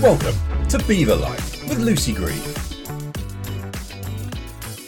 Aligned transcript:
Welcome 0.00 0.68
to 0.68 0.78
BEVA 0.88 1.14
Life 1.14 1.68
with 1.68 1.78
Lucy 1.78 2.14
Green. 2.14 2.40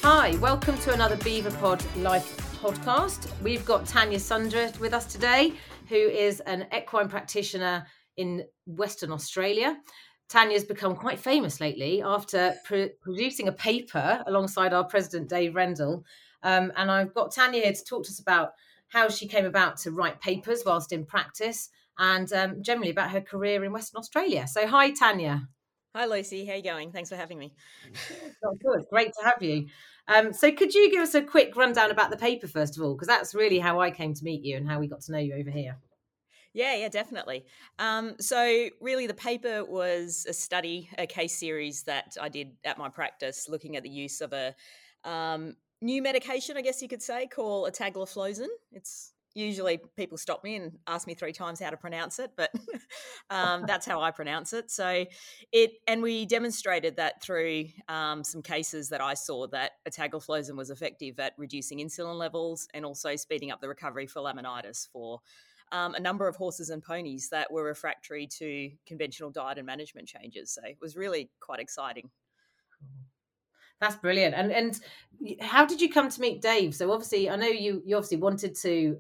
Hi, 0.03 0.35
welcome 0.37 0.79
to 0.79 0.95
another 0.95 1.17
BEVA 1.17 1.51
Pod 1.61 1.85
Life 1.97 2.59
podcast. 2.59 3.29
We've 3.43 3.67
got 3.67 3.85
Tanya 3.85 4.19
Sundra 4.19 4.73
with 4.81 4.95
us 4.95 5.05
today, 5.05 5.53
who 5.91 5.97
is 5.97 6.41
an 6.41 6.67
equine 6.75 7.11
practitioner 7.11 7.87
in 8.17 8.45
Western 8.65 9.13
Australia. 9.13 9.77
Tanya's 10.31 10.65
become 10.65 10.97
quite 10.97 11.19
famous 11.19 11.61
lately 11.61 12.01
after 12.01 12.55
pr- 12.65 12.95
producing 13.03 13.49
a 13.49 13.53
paper 13.53 14.23
alongside 14.27 14.73
our 14.73 14.85
president, 14.85 15.29
Dave 15.29 15.55
Rendle. 15.55 16.03
Um, 16.45 16.73
and 16.77 16.91
I've 16.91 17.15
got 17.15 17.33
Tanya 17.33 17.63
here 17.63 17.73
to 17.73 17.85
talk 17.85 18.05
to 18.05 18.11
us 18.11 18.21
about 18.21 18.53
how 18.89 19.09
she 19.09 19.27
came 19.27 19.45
about 19.45 19.79
to 19.79 19.91
write 19.91 20.21
papers 20.21 20.63
whilst 20.65 20.93
in 20.93 21.05
practice 21.05 21.71
and 21.99 22.33
um, 22.33 22.63
generally 22.63 22.91
about 22.91 23.11
her 23.11 23.21
career 23.21 23.65
in 23.65 23.73
Western 23.73 23.99
Australia. 23.99 24.47
So, 24.47 24.67
hi, 24.67 24.91
Tanya. 24.91 25.49
Hi, 25.97 26.07
Lucy. 26.07 26.45
How 26.45 26.55
you 26.55 26.63
going? 26.63 26.93
Thanks 26.93 27.09
for 27.09 27.17
having 27.17 27.39
me. 27.39 27.55
Oh, 28.45 28.57
good. 28.63 28.85
Great 28.91 29.13
to 29.19 29.25
have 29.25 29.43
you. 29.43 29.69
Um, 30.07 30.33
so, 30.33 30.53
could 30.53 30.75
you 30.75 30.91
give 30.91 31.01
us 31.01 31.15
a 31.15 31.23
quick 31.23 31.57
rundown 31.57 31.91
about 31.91 32.11
the 32.11 32.17
paper 32.17 32.47
first 32.47 32.77
of 32.77 32.83
all? 32.83 32.95
Because 32.95 33.09
that's 33.09 33.35
really 33.35 33.59
how 33.59 33.81
I 33.81 33.91
came 33.91 34.13
to 34.13 34.25
meet 34.25 34.43
you 34.43 34.57
and 34.57 34.69
how 34.69 34.79
we 34.79 34.87
got 34.87 35.01
to 35.03 35.13
know 35.13 35.19
you 35.19 35.35
over 35.35 35.51
here. 35.51 35.79
Yeah, 36.53 36.77
yeah, 36.77 36.89
definitely. 36.89 37.47
Um, 37.79 38.17
so, 38.21 38.69
really, 38.81 39.07
the 39.07 39.15
paper 39.15 39.65
was 39.65 40.27
a 40.29 40.33
study, 40.33 40.91
a 40.99 41.07
case 41.07 41.39
series 41.39 41.85
that 41.85 42.17
I 42.21 42.29
did 42.29 42.53
at 42.65 42.77
my 42.77 42.89
practice, 42.89 43.49
looking 43.49 43.77
at 43.77 43.83
the 43.83 43.89
use 43.89 44.21
of 44.21 44.33
a 44.33 44.55
um, 45.05 45.57
new 45.85 46.03
medication, 46.03 46.57
I 46.57 46.63
guess 46.63 46.83
you 46.83 46.89
could 46.89 47.03
say, 47.03 47.27
called 47.27 47.71
ertugliflozin. 47.71 48.49
It's 48.73 49.13
usually 49.35 49.81
people 49.97 50.17
stop 50.17 50.43
me 50.45 50.57
and 50.57 50.73
ask 50.87 51.07
me 51.07 51.15
three 51.15 51.33
times 51.33 51.61
how 51.61 51.71
to 51.71 51.77
pronounce 51.77 52.19
it, 52.19 52.31
but 52.37 52.51
um, 53.31 53.65
that's 53.67 53.85
how 53.85 54.01
I 54.01 54.11
pronounce 54.11 54.53
it. 54.53 54.71
So 54.71 55.05
it, 55.53 55.73
and 55.87 56.03
we 56.03 56.25
demonstrated 56.25 56.97
that 56.97 57.23
through 57.23 57.67
um, 57.89 58.25
some 58.25 58.43
cases 58.43 58.89
that 58.89 59.01
I 59.01 59.15
saw 59.15 59.47
that 59.49 59.73
ertugliflozin 59.89 60.57
was 60.57 60.71
effective 60.71 61.19
at 61.21 61.35
reducing 61.37 61.79
insulin 61.79 62.17
levels 62.17 62.67
and 62.75 62.85
also 62.85 63.17
speeding 63.17 63.51
up 63.51 63.61
the 63.61 63.69
recovery 63.69 64.07
for 64.07 64.23
laminitis 64.23 64.89
for 64.89 65.21
um, 65.73 65.95
a 65.95 66.01
number 66.01 66.29
of 66.29 66.37
horses 66.37 66.71
and 66.71 66.83
ponies 66.83 67.29
that 67.31 67.51
were 67.53 67.65
refractory 67.65 68.29
to 68.39 68.71
conventional 68.87 69.31
diet 69.31 69.59
and 69.59 69.67
management 69.67 70.07
changes. 70.07 70.53
So 70.53 70.63
it 70.65 70.79
was 70.81 70.97
really 70.97 71.31
quite 71.41 71.59
exciting. 71.59 72.11
That's 73.85 73.97
brilliant. 73.97 74.35
And 74.35 74.51
and 74.51 74.81
how 75.41 75.67
did 75.67 75.79
you 75.79 75.91
come 75.91 76.09
to 76.09 76.21
meet 76.21 76.41
Dave? 76.41 76.75
So 76.75 76.91
obviously, 76.91 77.29
I 77.29 77.37
know 77.37 77.49
you 77.49 77.83
you 77.85 77.97
obviously 77.97 78.17
wanted 78.17 78.55
to 78.63 78.99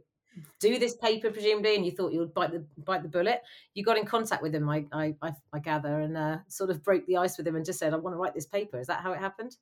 do 0.60 0.78
this 0.78 0.94
paper 0.96 1.30
presumably 1.30 1.76
and 1.76 1.86
you 1.86 1.92
thought 1.92 2.12
you 2.12 2.18
would 2.18 2.34
bite 2.34 2.50
the 2.50 2.64
bite 2.78 3.04
the 3.04 3.08
bullet 3.08 3.40
you 3.74 3.84
got 3.84 3.96
in 3.96 4.04
contact 4.04 4.42
with 4.42 4.52
him 4.52 4.68
i 4.68 4.84
i, 4.90 5.14
I 5.52 5.60
gather 5.60 6.00
and 6.00 6.16
uh, 6.16 6.38
sort 6.48 6.70
of 6.70 6.82
broke 6.82 7.06
the 7.06 7.18
ice 7.18 7.38
with 7.38 7.46
him 7.46 7.54
and 7.54 7.64
just 7.64 7.78
said 7.78 7.94
i 7.94 7.96
want 7.96 8.14
to 8.14 8.18
write 8.18 8.34
this 8.34 8.44
paper 8.44 8.80
is 8.80 8.88
that 8.88 9.00
how 9.00 9.12
it 9.12 9.20
happened 9.20 9.56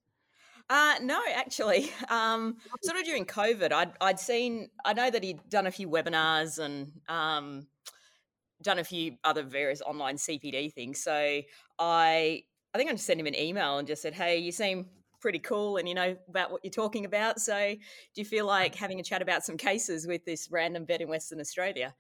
uh, 0.71 0.95
no, 1.03 1.21
actually, 1.35 1.91
um, 2.09 2.57
sort 2.83 2.97
of 2.97 3.05
during 3.05 3.27
COVID, 3.27 3.73
I'd, 3.73 3.93
I'd 4.01 4.21
seen, 4.21 4.71
I 4.85 4.93
know 4.93 5.11
that 5.11 5.23
he'd 5.25 5.41
done 5.51 5.67
a 5.67 5.73
few 5.73 5.89
webinars 5.89 6.61
and 6.61 6.93
um, 7.09 7.67
done 8.63 8.79
a 8.79 8.85
few 8.85 9.17
other 9.25 9.43
various 9.43 9.83
online 9.83 10.17
CPD 10.17 10.73
things. 10.73 11.03
So 11.03 11.13
I, 11.13 11.43
I 12.75 12.79
think 12.79 12.89
I 12.89 12.93
just 12.93 13.07
sent 13.07 13.21
him 13.21 13.27
an 13.27 13.39
email 13.39 13.79
and 13.79 13.87
just 13.87 14.03
said, 14.03 14.15
"Hey, 14.15 14.39
you 14.39 14.53
seem 14.53 14.87
pretty 15.23 15.39
cool 15.39 15.79
and 15.79 15.89
you 15.89 15.95
know 15.95 16.17
about 16.29 16.51
what 16.51 16.63
you're 16.63 16.71
talking 16.71 17.07
about. 17.07 17.41
So, 17.41 17.57
do 17.57 18.21
you 18.21 18.25
feel 18.25 18.45
like 18.45 18.75
having 18.75 19.01
a 19.01 19.03
chat 19.03 19.23
about 19.23 19.45
some 19.45 19.57
cases 19.57 20.07
with 20.07 20.25
this 20.27 20.49
random 20.51 20.85
vet 20.85 21.01
in 21.01 21.09
Western 21.09 21.41
Australia? 21.41 21.95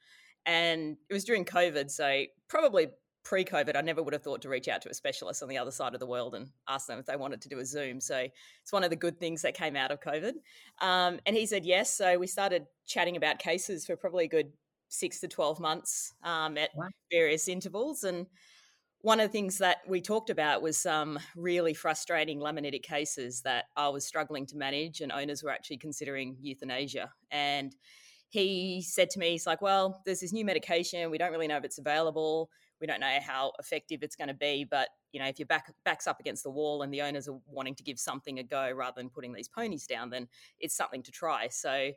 And 0.44 0.96
it 1.08 1.14
was 1.14 1.24
during 1.24 1.44
COVID, 1.44 1.90
so 1.90 2.24
probably 2.48 2.88
pre 3.24 3.44
COVID, 3.44 3.76
I 3.76 3.80
never 3.80 4.02
would 4.02 4.12
have 4.12 4.22
thought 4.22 4.42
to 4.42 4.48
reach 4.48 4.66
out 4.66 4.82
to 4.82 4.90
a 4.90 4.94
specialist 4.94 5.42
on 5.42 5.48
the 5.48 5.56
other 5.56 5.70
side 5.70 5.94
of 5.94 6.00
the 6.00 6.06
world 6.06 6.34
and 6.34 6.48
ask 6.68 6.88
them 6.88 6.98
if 6.98 7.06
they 7.06 7.16
wanted 7.16 7.40
to 7.42 7.48
do 7.48 7.60
a 7.60 7.64
Zoom. 7.64 8.00
So, 8.00 8.26
it's 8.62 8.72
one 8.72 8.84
of 8.84 8.90
the 8.90 8.96
good 8.96 9.18
things 9.18 9.40
that 9.42 9.54
came 9.54 9.76
out 9.76 9.92
of 9.92 10.00
COVID. 10.00 10.32
Um, 10.80 11.20
and 11.24 11.36
he 11.36 11.46
said 11.46 11.64
yes. 11.64 11.94
So, 11.96 12.18
we 12.18 12.26
started 12.26 12.66
chatting 12.86 13.16
about 13.16 13.38
cases 13.38 13.86
for 13.86 13.96
probably 13.96 14.24
a 14.24 14.28
good 14.28 14.52
six 14.88 15.20
to 15.20 15.28
12 15.28 15.58
months 15.58 16.12
um, 16.22 16.58
at 16.58 16.70
wow. 16.76 16.88
various 17.10 17.48
intervals. 17.48 18.04
And 18.04 18.26
one 19.02 19.18
of 19.18 19.28
the 19.28 19.32
things 19.32 19.58
that 19.58 19.78
we 19.86 20.00
talked 20.00 20.30
about 20.30 20.62
was 20.62 20.78
some 20.78 21.18
really 21.36 21.74
frustrating 21.74 22.38
laminitic 22.38 22.84
cases 22.84 23.42
that 23.42 23.66
I 23.76 23.88
was 23.88 24.06
struggling 24.06 24.46
to 24.46 24.56
manage, 24.56 25.00
and 25.00 25.10
owners 25.10 25.42
were 25.42 25.50
actually 25.50 25.78
considering 25.78 26.36
euthanasia. 26.40 27.10
And 27.32 27.74
he 28.28 28.80
said 28.80 29.10
to 29.10 29.18
me, 29.18 29.32
he's 29.32 29.46
like, 29.46 29.60
Well, 29.60 30.00
there's 30.06 30.20
this 30.20 30.32
new 30.32 30.44
medication. 30.44 31.10
We 31.10 31.18
don't 31.18 31.32
really 31.32 31.48
know 31.48 31.56
if 31.56 31.64
it's 31.64 31.78
available. 31.78 32.48
We 32.80 32.86
don't 32.86 33.00
know 33.00 33.18
how 33.24 33.52
effective 33.58 34.02
it's 34.02 34.16
going 34.16 34.28
to 34.28 34.34
be. 34.34 34.64
But, 34.68 34.88
you 35.12 35.20
know, 35.20 35.26
if 35.26 35.38
your 35.38 35.46
back 35.46 35.72
backs 35.84 36.06
up 36.06 36.20
against 36.20 36.44
the 36.44 36.50
wall 36.50 36.82
and 36.82 36.94
the 36.94 37.02
owners 37.02 37.28
are 37.28 37.38
wanting 37.46 37.74
to 37.76 37.82
give 37.82 37.98
something 37.98 38.38
a 38.38 38.42
go 38.42 38.70
rather 38.70 39.00
than 39.00 39.10
putting 39.10 39.32
these 39.32 39.48
ponies 39.48 39.86
down, 39.86 40.10
then 40.10 40.28
it's 40.60 40.76
something 40.76 41.02
to 41.02 41.10
try. 41.10 41.48
So 41.48 41.90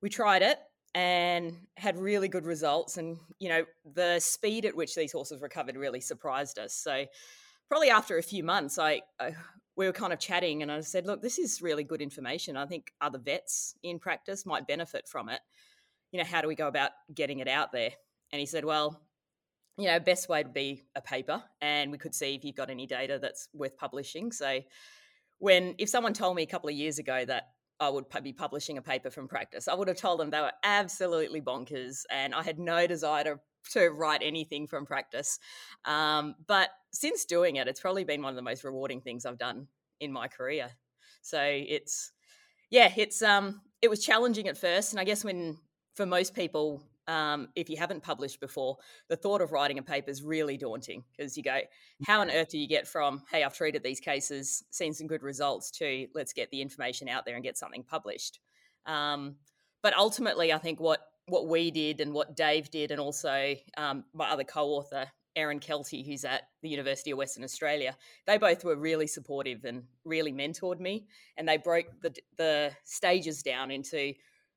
we 0.00 0.08
tried 0.08 0.42
it 0.42 0.58
and 0.94 1.54
had 1.76 1.98
really 1.98 2.28
good 2.28 2.46
results. 2.46 2.96
And, 2.96 3.18
you 3.38 3.48
know, 3.48 3.64
the 3.94 4.18
speed 4.20 4.64
at 4.64 4.76
which 4.76 4.94
these 4.94 5.12
horses 5.12 5.42
recovered 5.42 5.76
really 5.76 6.00
surprised 6.00 6.58
us. 6.58 6.74
So, 6.74 7.04
probably 7.68 7.90
after 7.90 8.16
a 8.16 8.22
few 8.22 8.42
months, 8.42 8.78
I, 8.78 9.02
I, 9.20 9.34
we 9.76 9.86
were 9.86 9.92
kind 9.92 10.12
of 10.12 10.18
chatting, 10.18 10.62
and 10.62 10.72
I 10.72 10.80
said, 10.80 11.06
"Look, 11.06 11.20
this 11.20 11.38
is 11.38 11.60
really 11.60 11.84
good 11.84 12.00
information. 12.00 12.56
I 12.56 12.66
think 12.66 12.92
other 13.00 13.18
vets 13.18 13.74
in 13.82 13.98
practice 13.98 14.46
might 14.46 14.66
benefit 14.66 15.06
from 15.06 15.28
it. 15.28 15.40
You 16.12 16.18
know, 16.18 16.24
how 16.24 16.40
do 16.40 16.48
we 16.48 16.54
go 16.54 16.68
about 16.68 16.92
getting 17.14 17.40
it 17.40 17.48
out 17.48 17.72
there?" 17.72 17.90
And 18.32 18.40
he 18.40 18.46
said, 18.46 18.64
"Well." 18.64 19.00
You 19.78 19.88
know, 19.88 20.00
best 20.00 20.30
way 20.30 20.42
to 20.42 20.48
be 20.48 20.84
a 20.94 21.02
paper, 21.02 21.42
and 21.60 21.92
we 21.92 21.98
could 21.98 22.14
see 22.14 22.34
if 22.34 22.46
you've 22.46 22.56
got 22.56 22.70
any 22.70 22.86
data 22.86 23.18
that's 23.20 23.50
worth 23.52 23.76
publishing. 23.76 24.32
So, 24.32 24.60
when 25.36 25.74
if 25.76 25.90
someone 25.90 26.14
told 26.14 26.34
me 26.34 26.42
a 26.42 26.46
couple 26.46 26.70
of 26.70 26.74
years 26.74 26.98
ago 26.98 27.26
that 27.26 27.50
I 27.78 27.88
would 27.88 28.06
be 28.22 28.32
publishing 28.32 28.78
a 28.78 28.82
paper 28.82 29.10
from 29.10 29.28
practice. 29.28 29.68
I 29.68 29.74
would 29.74 29.88
have 29.88 29.96
told 29.96 30.20
them 30.20 30.30
they 30.30 30.40
were 30.40 30.52
absolutely 30.62 31.40
bonkers 31.40 32.04
and 32.10 32.34
I 32.34 32.42
had 32.42 32.58
no 32.58 32.86
desire 32.86 33.24
to, 33.24 33.40
to 33.72 33.88
write 33.90 34.22
anything 34.22 34.66
from 34.66 34.86
practice. 34.86 35.38
Um, 35.84 36.36
but 36.46 36.70
since 36.92 37.24
doing 37.24 37.56
it, 37.56 37.68
it's 37.68 37.80
probably 37.80 38.04
been 38.04 38.22
one 38.22 38.30
of 38.30 38.36
the 38.36 38.42
most 38.42 38.64
rewarding 38.64 39.00
things 39.00 39.26
I've 39.26 39.38
done 39.38 39.68
in 40.00 40.10
my 40.12 40.28
career. 40.28 40.70
So 41.20 41.40
it's, 41.42 42.12
yeah, 42.70 42.92
it's, 42.96 43.20
um, 43.22 43.60
it 43.82 43.90
was 43.90 44.04
challenging 44.04 44.48
at 44.48 44.56
first. 44.56 44.92
And 44.92 45.00
I 45.00 45.04
guess 45.04 45.24
when, 45.24 45.58
for 45.94 46.06
most 46.06 46.34
people, 46.34 46.82
um, 47.08 47.48
if 47.54 47.68
you 47.70 47.76
haven't 47.76 48.02
published 48.02 48.40
before, 48.40 48.76
the 49.08 49.16
thought 49.16 49.40
of 49.40 49.52
writing 49.52 49.78
a 49.78 49.82
paper 49.82 50.10
is 50.10 50.22
really 50.22 50.56
daunting 50.56 51.04
because 51.16 51.36
you 51.36 51.42
go, 51.42 51.60
how 52.06 52.20
on 52.20 52.30
earth 52.30 52.50
do 52.50 52.58
you 52.58 52.68
get 52.68 52.86
from, 52.86 53.22
hey, 53.30 53.44
I've 53.44 53.54
treated 53.54 53.82
these 53.82 54.00
cases, 54.00 54.64
seen 54.70 54.92
some 54.92 55.06
good 55.06 55.22
results, 55.22 55.70
to 55.72 56.06
let's 56.14 56.32
get 56.32 56.50
the 56.50 56.60
information 56.60 57.08
out 57.08 57.24
there 57.24 57.34
and 57.34 57.44
get 57.44 57.56
something 57.56 57.82
published. 57.82 58.40
Um, 58.86 59.36
but 59.82 59.96
ultimately, 59.96 60.52
I 60.52 60.58
think 60.58 60.80
what 60.80 61.00
what 61.28 61.48
we 61.48 61.72
did 61.72 62.00
and 62.00 62.12
what 62.12 62.36
Dave 62.36 62.70
did, 62.70 62.92
and 62.92 63.00
also 63.00 63.56
um, 63.76 64.04
my 64.14 64.30
other 64.30 64.44
co-author 64.44 65.06
Erin 65.34 65.60
Kelty, 65.60 66.04
who's 66.04 66.24
at 66.24 66.42
the 66.62 66.68
University 66.68 67.10
of 67.10 67.18
Western 67.18 67.44
Australia, 67.44 67.96
they 68.26 68.38
both 68.38 68.64
were 68.64 68.76
really 68.76 69.06
supportive 69.06 69.64
and 69.64 69.82
really 70.04 70.32
mentored 70.32 70.80
me, 70.80 71.06
and 71.36 71.48
they 71.48 71.58
broke 71.58 71.86
the 72.00 72.14
the 72.36 72.72
stages 72.84 73.42
down 73.42 73.70
into 73.70 74.14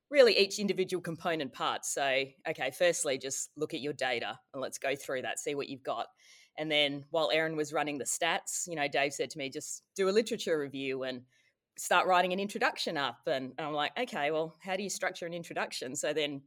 really 0.09 0.37
each 0.37 0.59
individual 0.59 1.01
component 1.01 1.53
part. 1.53 1.85
So, 1.85 2.23
okay, 2.47 2.71
firstly, 2.77 3.17
just 3.17 3.49
look 3.55 3.73
at 3.73 3.81
your 3.81 3.93
data 3.93 4.39
and 4.53 4.61
let's 4.61 4.77
go 4.77 4.95
through 4.95 5.21
that, 5.23 5.39
see 5.39 5.55
what 5.55 5.69
you've 5.69 5.83
got. 5.83 6.07
And 6.57 6.69
then 6.71 7.05
while 7.11 7.29
Erin 7.31 7.55
was 7.55 7.71
running 7.71 7.97
the 7.97 8.05
stats, 8.05 8.67
you 8.67 8.75
know, 8.75 8.87
Dave 8.87 9.13
said 9.13 9.29
to 9.31 9.37
me, 9.37 9.49
just 9.49 9.83
do 9.95 10.09
a 10.09 10.11
literature 10.11 10.59
review 10.59 11.03
and 11.03 11.21
start 11.77 12.07
writing 12.07 12.33
an 12.33 12.39
introduction 12.39 12.97
up. 12.97 13.19
And, 13.27 13.53
I'm 13.59 13.73
like, 13.73 13.91
okay, 13.97 14.31
well, 14.31 14.55
how 14.61 14.75
do 14.75 14.83
you 14.83 14.89
structure 14.89 15.25
an 15.25 15.33
introduction? 15.33 15.95
So 15.95 16.11
then 16.11 16.41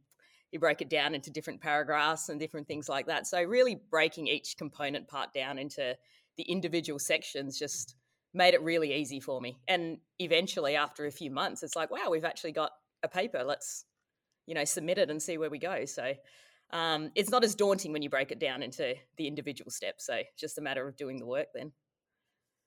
you 0.51 0.59
break 0.59 0.81
it 0.81 0.89
down 0.89 1.15
into 1.15 1.31
different 1.31 1.61
paragraphs 1.61 2.29
and 2.29 2.39
different 2.39 2.67
things 2.67 2.87
like 2.87 3.07
that. 3.07 3.25
So 3.25 3.41
really 3.41 3.81
breaking 3.89 4.27
each 4.27 4.55
component 4.55 5.07
part 5.07 5.33
down 5.33 5.57
into 5.57 5.97
the 6.37 6.43
individual 6.43 6.99
sections 6.99 7.57
just 7.57 7.95
made 8.35 8.53
it 8.53 8.61
really 8.61 8.93
easy 8.93 9.19
for 9.19 9.41
me. 9.41 9.57
And 9.67 9.97
eventually, 10.19 10.75
after 10.75 11.05
a 11.05 11.11
few 11.11 11.31
months, 11.31 11.63
it's 11.63 11.75
like, 11.75 11.89
wow, 11.89 12.09
we've 12.09 12.25
actually 12.25 12.51
got 12.51 12.71
a 13.03 13.07
paper. 13.07 13.43
Let's, 13.43 13.85
you 14.45 14.55
know, 14.55 14.65
submit 14.65 14.97
it 14.97 15.09
and 15.09 15.21
see 15.21 15.37
where 15.37 15.49
we 15.49 15.59
go. 15.59 15.85
So 15.85 16.13
um, 16.71 17.11
it's 17.15 17.29
not 17.29 17.43
as 17.43 17.55
daunting 17.55 17.93
when 17.93 18.01
you 18.01 18.09
break 18.09 18.31
it 18.31 18.39
down 18.39 18.63
into 18.63 18.95
the 19.17 19.27
individual 19.27 19.69
steps. 19.69 20.05
So 20.07 20.15
it's 20.15 20.39
just 20.39 20.57
a 20.57 20.61
matter 20.61 20.87
of 20.87 20.95
doing 20.95 21.17
the 21.17 21.25
work 21.25 21.47
then. 21.53 21.71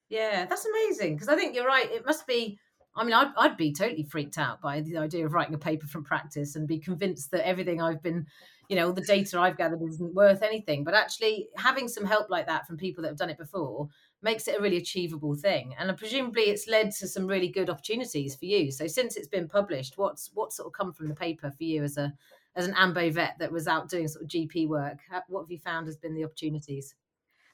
Yeah, 0.08 0.46
that's 0.46 0.66
amazing. 0.66 1.14
Because 1.14 1.28
I 1.28 1.34
think 1.34 1.54
you're 1.54 1.66
right. 1.66 1.90
It 1.90 2.06
must 2.06 2.26
be. 2.26 2.58
I 2.98 3.04
mean, 3.04 3.12
I'd, 3.12 3.32
I'd 3.36 3.56
be 3.58 3.74
totally 3.74 4.04
freaked 4.04 4.38
out 4.38 4.62
by 4.62 4.80
the 4.80 4.96
idea 4.96 5.26
of 5.26 5.34
writing 5.34 5.54
a 5.54 5.58
paper 5.58 5.86
from 5.86 6.02
practice 6.02 6.56
and 6.56 6.66
be 6.66 6.78
convinced 6.78 7.30
that 7.32 7.46
everything 7.46 7.82
I've 7.82 8.02
been, 8.02 8.26
you 8.70 8.76
know, 8.76 8.86
all 8.86 8.94
the 8.94 9.02
data 9.02 9.38
I've 9.38 9.58
gathered 9.58 9.82
isn't 9.82 10.14
worth 10.14 10.42
anything. 10.42 10.82
But 10.82 10.94
actually, 10.94 11.48
having 11.56 11.88
some 11.88 12.06
help 12.06 12.30
like 12.30 12.46
that 12.46 12.66
from 12.66 12.78
people 12.78 13.02
that 13.02 13.08
have 13.08 13.18
done 13.18 13.28
it 13.28 13.36
before 13.36 13.88
makes 14.26 14.48
it 14.48 14.58
a 14.58 14.60
really 14.60 14.76
achievable 14.76 15.36
thing. 15.36 15.74
And 15.78 15.96
presumably 15.96 16.42
it's 16.42 16.66
led 16.66 16.90
to 16.96 17.06
some 17.06 17.28
really 17.28 17.48
good 17.48 17.70
opportunities 17.70 18.34
for 18.34 18.44
you. 18.44 18.72
So 18.72 18.88
since 18.88 19.16
it's 19.16 19.28
been 19.28 19.48
published, 19.48 19.96
what's 19.96 20.30
what 20.34 20.52
sort 20.52 20.66
of 20.66 20.72
come 20.72 20.92
from 20.92 21.08
the 21.08 21.14
paper 21.14 21.48
for 21.50 21.62
you 21.62 21.84
as 21.84 21.96
a 21.96 22.12
as 22.56 22.66
an 22.66 22.74
ambo 22.76 23.10
vet 23.10 23.36
that 23.38 23.52
was 23.52 23.68
out 23.68 23.88
doing 23.88 24.08
sort 24.08 24.24
of 24.24 24.28
GP 24.28 24.68
work? 24.68 24.98
What 25.28 25.42
have 25.42 25.50
you 25.50 25.58
found 25.58 25.86
has 25.86 25.96
been 25.96 26.14
the 26.14 26.24
opportunities? 26.24 26.94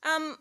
Um, 0.03 0.39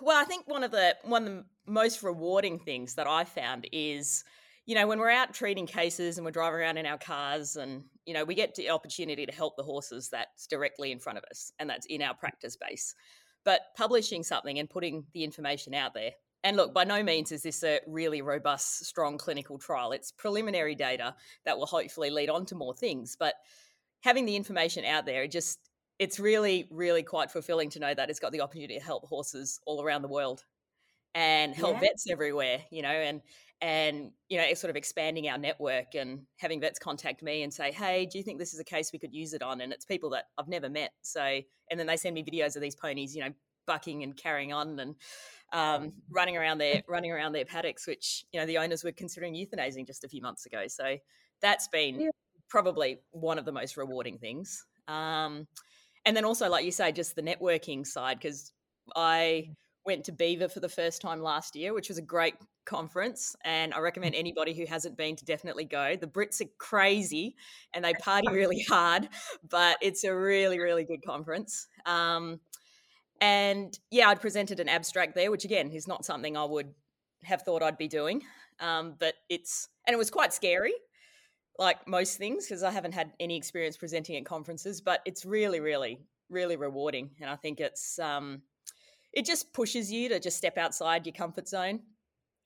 well, 0.00 0.16
I 0.16 0.24
think 0.24 0.46
one 0.46 0.62
of 0.62 0.70
the 0.70 0.96
one 1.02 1.26
of 1.26 1.32
the 1.32 1.44
most 1.66 2.02
rewarding 2.04 2.60
things 2.60 2.94
that 2.94 3.08
I 3.08 3.24
found 3.24 3.66
is, 3.72 4.22
you 4.66 4.76
know, 4.76 4.86
when 4.86 5.00
we're 5.00 5.10
out 5.10 5.34
treating 5.34 5.66
cases 5.66 6.16
and 6.16 6.24
we're 6.24 6.30
driving 6.30 6.60
around 6.60 6.76
in 6.76 6.86
our 6.86 6.98
cars, 6.98 7.56
and 7.56 7.82
you 8.06 8.14
know, 8.14 8.24
we 8.24 8.36
get 8.36 8.54
the 8.54 8.70
opportunity 8.70 9.26
to 9.26 9.32
help 9.32 9.56
the 9.56 9.64
horses 9.64 10.08
that's 10.10 10.46
directly 10.46 10.92
in 10.92 11.00
front 11.00 11.18
of 11.18 11.24
us, 11.28 11.52
and 11.58 11.68
that's 11.68 11.86
in 11.86 12.02
our 12.02 12.14
practice 12.14 12.56
base. 12.56 12.94
But 13.44 13.60
publishing 13.76 14.22
something 14.22 14.58
and 14.58 14.70
putting 14.70 15.04
the 15.12 15.24
information 15.24 15.74
out 15.74 15.94
there, 15.94 16.12
and 16.44 16.56
look, 16.56 16.74
by 16.74 16.84
no 16.84 17.02
means 17.02 17.32
is 17.32 17.42
this 17.42 17.62
a 17.62 17.80
really 17.86 18.22
robust, 18.22 18.84
strong 18.84 19.18
clinical 19.18 19.58
trial. 19.58 19.92
It's 19.92 20.10
preliminary 20.10 20.74
data 20.74 21.14
that 21.44 21.56
will 21.56 21.66
hopefully 21.66 22.10
lead 22.10 22.30
on 22.30 22.46
to 22.46 22.54
more 22.54 22.74
things, 22.74 23.16
but 23.18 23.34
having 24.00 24.26
the 24.26 24.36
information 24.36 24.84
out 24.84 25.06
there, 25.06 25.22
it 25.22 25.30
just 25.30 25.58
it's 25.98 26.18
really, 26.18 26.66
really 26.70 27.02
quite 27.02 27.30
fulfilling 27.30 27.70
to 27.70 27.78
know 27.78 27.94
that 27.94 28.10
it's 28.10 28.18
got 28.18 28.32
the 28.32 28.40
opportunity 28.40 28.76
to 28.76 28.84
help 28.84 29.06
horses 29.06 29.60
all 29.66 29.82
around 29.82 30.02
the 30.02 30.08
world 30.08 30.44
and 31.14 31.54
help 31.54 31.74
yeah. 31.74 31.80
vets 31.80 32.10
everywhere, 32.10 32.58
you 32.70 32.82
know, 32.82 32.88
and 32.88 33.20
and 33.62 34.10
you 34.28 34.38
know, 34.38 34.52
sort 34.54 34.70
of 34.70 34.76
expanding 34.76 35.28
our 35.28 35.38
network 35.38 35.94
and 35.94 36.22
having 36.38 36.60
vets 36.60 36.80
contact 36.80 37.22
me 37.22 37.44
and 37.44 37.54
say, 37.54 37.70
"Hey, 37.70 38.04
do 38.04 38.18
you 38.18 38.24
think 38.24 38.38
this 38.38 38.52
is 38.52 38.60
a 38.60 38.64
case 38.64 38.92
we 38.92 38.98
could 38.98 39.14
use 39.14 39.32
it 39.32 39.42
on?" 39.42 39.60
And 39.60 39.72
it's 39.72 39.84
people 39.84 40.10
that 40.10 40.24
I've 40.36 40.48
never 40.48 40.68
met, 40.68 40.90
so 41.00 41.22
and 41.70 41.80
then 41.80 41.86
they 41.86 41.96
send 41.96 42.14
me 42.14 42.24
videos 42.24 42.56
of 42.56 42.62
these 42.62 42.74
ponies, 42.74 43.14
you 43.14 43.22
know, 43.22 43.30
bucking 43.66 44.02
and 44.02 44.16
carrying 44.16 44.52
on 44.52 44.78
and 44.80 44.96
um, 45.52 45.92
running 46.10 46.36
around 46.36 46.58
their 46.58 46.82
running 46.88 47.12
around 47.12 47.32
their 47.32 47.44
paddocks, 47.44 47.86
which 47.86 48.24
you 48.32 48.40
know 48.40 48.46
the 48.46 48.58
owners 48.58 48.82
were 48.82 48.92
considering 48.92 49.32
euthanizing 49.32 49.86
just 49.86 50.02
a 50.02 50.08
few 50.08 50.20
months 50.20 50.44
ago. 50.44 50.64
So 50.66 50.96
that's 51.40 51.68
been 51.68 52.00
yeah. 52.00 52.10
probably 52.48 52.98
one 53.12 53.38
of 53.38 53.44
the 53.44 53.52
most 53.52 53.76
rewarding 53.76 54.18
things. 54.18 54.66
Um, 54.88 55.46
and 56.04 56.16
then 56.16 56.24
also 56.24 56.48
like 56.48 56.64
you 56.64 56.72
say 56.72 56.90
just 56.90 57.14
the 57.14 57.22
networking 57.22 57.86
side 57.86 58.18
because 58.18 58.52
i. 58.96 59.48
went 59.84 60.04
to 60.04 60.12
BEVA 60.12 60.48
for 60.48 60.60
the 60.60 60.68
first 60.68 61.00
time 61.00 61.20
last 61.20 61.56
year 61.56 61.74
which 61.74 61.88
was 61.88 61.98
a 61.98 62.02
great 62.02 62.34
conference 62.64 63.34
and 63.44 63.74
i 63.74 63.78
recommend 63.80 64.14
mm. 64.14 64.18
anybody 64.18 64.54
who 64.54 64.64
hasn't 64.66 64.96
been 64.96 65.16
to 65.16 65.24
definitely 65.24 65.64
go 65.64 65.96
the 65.96 66.06
brits 66.06 66.40
are 66.40 66.48
crazy 66.58 67.34
and 67.74 67.84
they 67.84 67.92
party 67.94 68.28
really 68.32 68.64
hard 68.68 69.08
but 69.48 69.76
it's 69.80 70.04
a 70.04 70.14
really 70.14 70.60
really 70.60 70.84
good 70.84 71.04
conference 71.04 71.66
um, 71.86 72.38
and 73.20 73.78
yeah 73.90 74.08
i'd 74.08 74.20
presented 74.20 74.60
an 74.60 74.68
abstract 74.68 75.14
there 75.14 75.30
which 75.30 75.44
again 75.44 75.70
is 75.70 75.88
not 75.88 76.04
something 76.04 76.36
i 76.36 76.44
would 76.44 76.72
have 77.24 77.42
thought 77.42 77.62
i'd 77.62 77.78
be 77.78 77.88
doing 77.88 78.22
um, 78.60 78.94
but 79.00 79.14
it's 79.28 79.68
and 79.86 79.94
it 79.94 79.98
was 79.98 80.10
quite 80.10 80.32
scary 80.32 80.74
like 81.58 81.86
most 81.86 82.18
things 82.18 82.46
because 82.46 82.62
I 82.62 82.70
haven't 82.70 82.92
had 82.92 83.12
any 83.20 83.36
experience 83.36 83.76
presenting 83.76 84.16
at 84.16 84.24
conferences, 84.24 84.80
but 84.80 85.00
it's 85.04 85.24
really, 85.24 85.60
really, 85.60 85.98
really 86.30 86.56
rewarding. 86.56 87.10
And 87.20 87.28
I 87.28 87.36
think 87.36 87.60
it's 87.60 87.98
um 87.98 88.42
it 89.12 89.24
just 89.24 89.52
pushes 89.52 89.90
you 89.90 90.08
to 90.08 90.20
just 90.20 90.36
step 90.36 90.58
outside 90.58 91.06
your 91.06 91.14
comfort 91.14 91.48
zone. 91.48 91.80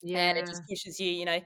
Yeah. 0.02 0.18
And 0.18 0.38
it 0.38 0.46
just 0.46 0.62
pushes 0.68 1.00
you, 1.00 1.10
you 1.10 1.24
know, 1.24 1.40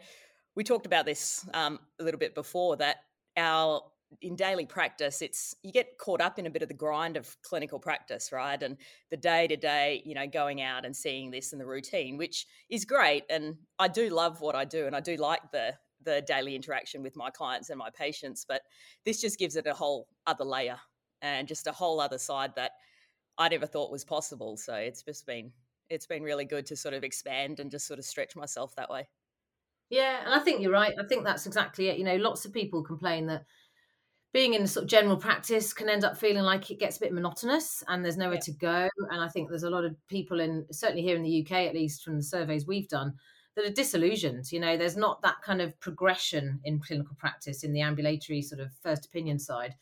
we 0.55 0.65
talked 0.65 0.87
about 0.87 1.07
this 1.07 1.49
um, 1.55 1.79
a 2.01 2.05
little 2.05 2.19
bit 2.19 2.35
before 2.35 2.77
that 2.77 2.97
our 3.37 3.83
in 4.23 4.35
daily 4.35 4.67
practice 4.67 5.23
it's 5.23 5.55
you 5.63 5.71
get 5.71 5.97
caught 5.97 6.21
up 6.21 6.37
in 6.37 6.47
a 6.47 6.51
bit 6.51 6.63
of 6.63 6.69
the 6.69 6.75
grind 6.75 7.17
of 7.17 7.37
clinical 7.43 7.79
practice 7.79 8.33
right 8.33 8.61
and 8.61 8.77
the 9.13 9.17
day 9.17 9.47
to 9.47 9.57
day 9.57 10.03
you 10.05 10.17
know 10.17 10.27
going 10.27 10.61
out 10.61 10.85
and 10.85 10.97
seeing 10.97 11.31
this 11.31 11.53
and 11.53 11.61
the 11.61 11.65
routine 11.65 12.17
which 12.17 12.45
is 12.71 12.85
great 12.85 13.23
and 13.31 13.55
i 13.79 13.87
do 13.87 14.11
love 14.11 14.41
what 14.41 14.57
i 14.57 14.65
do 14.65 14.85
and 14.89 14.97
i 14.97 15.01
do 15.01 15.15
like 15.15 15.41
the 15.53 15.73
the 16.03 16.23
daily 16.23 16.55
interaction 16.55 17.03
with 17.03 17.17
my 17.17 17.31
clients 17.31 17.71
and 17.71 17.79
my 17.79 17.91
patients. 17.91 18.45
But 18.47 18.63
this 19.05 19.21
just 19.21 19.39
gives 19.39 19.57
it 19.57 19.67
a 19.67 19.75
whole 19.75 20.09
other 20.27 20.45
layer 20.45 20.79
and 21.23 21.47
just 21.47 21.67
a 21.67 21.73
whole 21.73 22.01
other 22.01 22.19
side 22.19 22.53
that 22.57 22.73
I 23.39 23.49
never 23.49 23.67
thought 23.67 23.91
was 23.91 24.05
possible. 24.05 24.57
So 24.57 24.75
it's 24.75 25.03
just 25.03 25.27
been 25.27 25.53
it's 25.89 26.07
been 26.07 26.23
really 26.23 26.45
good 26.45 26.67
to 26.67 26.77
sort 26.77 26.95
of 26.95 27.03
expand 27.03 27.59
and 27.59 27.71
just 27.71 27.87
sort 27.87 27.99
of 27.99 28.05
stretch 28.05 28.37
myself 28.37 28.75
that 28.77 28.91
way. 28.91 29.09
Yeah, 29.91 30.21
and 30.25 30.33
I 30.33 30.39
think 30.39 30.61
you're 30.61 30.73
right. 30.73 30.95
I 30.99 31.05
think 31.05 31.25
that's 31.25 31.47
exactly 31.47 31.89
it. 31.89 31.99
You 31.99 32.05
know, 32.05 32.17
lots 32.17 32.45
of 32.45 32.53
people 32.53 32.83
complain 32.85 33.27
that 33.27 33.45
being 34.33 34.55
in 34.55 34.67
sort 34.69 34.85
of 34.85 34.91
general 34.91 35.17
practice 35.17 35.73
can 35.73 35.89
end 35.89 36.05
up 36.05 36.17
feeling 36.17 36.45
like 36.45 36.71
it 36.71 36.79
gets 36.79 36.97
a 36.97 37.01
bit 37.01 37.13
monotonous 37.13 37.83
and 37.89 38.05
there's 38.05 38.17
nowhere 38.17 38.37
yeah. 38.37 38.41
to 38.41 38.53
go. 38.53 38.89
And 39.11 39.21
I 39.21 39.29
think 39.29 39.49
there's 39.49 39.65
a 39.65 39.71
lot 39.71 39.85
of 39.85 39.97
people 40.09 40.39
in 40.39 40.65
certainly 40.71 41.03
here 41.03 41.17
in 41.17 41.25
the 41.25 41.45
UK, 41.45 41.67
at 41.67 41.75
least 41.75 42.05
from 42.05 42.17
the 42.17 42.23
surveys 42.23 42.67
we've 42.67 42.89
done, 42.89 43.15
that 43.57 43.65
are 43.65 43.73
disillusioned. 43.73 44.53
You 44.53 44.61
know, 44.61 44.77
there's 44.77 44.97
not 44.97 45.21
that 45.23 45.43
kind 45.43 45.61
of 45.61 45.79
progression 45.81 46.61
in 46.63 46.79
clinical 46.79 47.17
practice 47.19 47.65
in 47.65 47.73
the 47.73 47.81
ambulatory 47.81 48.43
sort 48.43 48.61
of 48.61 48.71
first 48.85 49.07
opinion 49.07 49.41
side 49.41 49.75